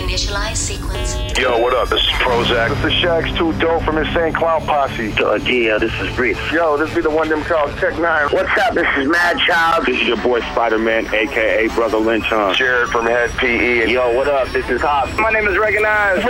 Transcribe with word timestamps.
Initialize 0.00 0.56
sequence. 0.56 1.14
Yo, 1.38 1.58
what 1.58 1.74
up? 1.74 1.90
This 1.90 2.00
is 2.00 2.08
Prozak. 2.24 2.70
This 2.76 2.86
is 2.86 2.92
Shaggy 3.00 3.36
2 3.36 3.52
Dope 3.58 3.82
from 3.82 3.98
Insane 3.98 4.32
Clown 4.32 4.62
Posse. 4.62 5.12
Uh, 5.12 5.34
yeah, 5.34 5.76
this 5.76 5.92
is 6.00 6.16
Breeze. 6.16 6.38
Yo, 6.50 6.78
this 6.78 6.92
be 6.94 7.02
the 7.02 7.10
one 7.10 7.28
them 7.28 7.42
called 7.44 7.70
Tech 7.72 7.92
N9ne. 7.94 8.32
What's 8.32 8.58
up? 8.58 8.72
This 8.72 8.86
is 8.96 9.06
Madchild. 9.06 9.84
This 9.84 10.00
is 10.00 10.08
your 10.08 10.16
boy 10.16 10.40
Spider-Man, 10.40 11.14
aka 11.14 11.68
Brotha 11.68 11.98
Lynch 11.98 12.24
Hung. 12.24 12.54
Jared 12.54 12.88
from 12.88 13.04
Hed 13.04 13.30
PE. 13.32 13.90
Yo, 13.92 14.16
what 14.16 14.26
up? 14.26 14.48
This 14.48 14.68
is 14.70 14.80
Hop. 14.80 15.14
My 15.18 15.30
name 15.30 15.46
is 15.46 15.58
Recognize. 15.58 16.24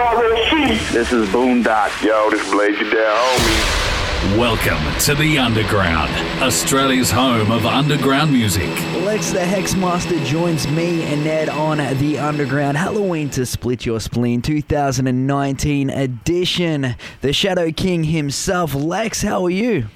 This 0.93 1.13
is 1.13 1.29
Boondox. 1.29 2.03
Yo, 2.03 2.29
this 2.31 2.51
Blaze 2.51 2.77
Ya 2.77 2.91
Dead, 2.91 3.17
homie. 3.17 3.90
Welcome 4.21 4.85
to 5.07 5.15
the 5.15 5.39
Underground, 5.39 6.11
Australia's 6.43 7.11
home 7.11 7.51
of 7.51 7.65
underground 7.65 8.31
music. 8.31 8.69
Lex 9.03 9.31
the 9.31 9.39
Hexmaster 9.39 10.23
joins 10.27 10.69
me 10.69 11.05
and 11.05 11.25
Ned 11.25 11.49
on 11.49 11.79
the 11.97 12.19
Underground 12.19 12.77
Halloween 12.77 13.31
to 13.31 13.47
Split 13.47 13.87
Your 13.87 13.99
Spleen 13.99 14.43
2019 14.43 15.89
edition. 15.89 16.97
The 17.23 17.33
Shadow 17.33 17.73
King 17.73 18.05
himself, 18.05 18.75
Lex, 18.75 19.23
how 19.23 19.43
are 19.47 19.51
you? 19.51 19.87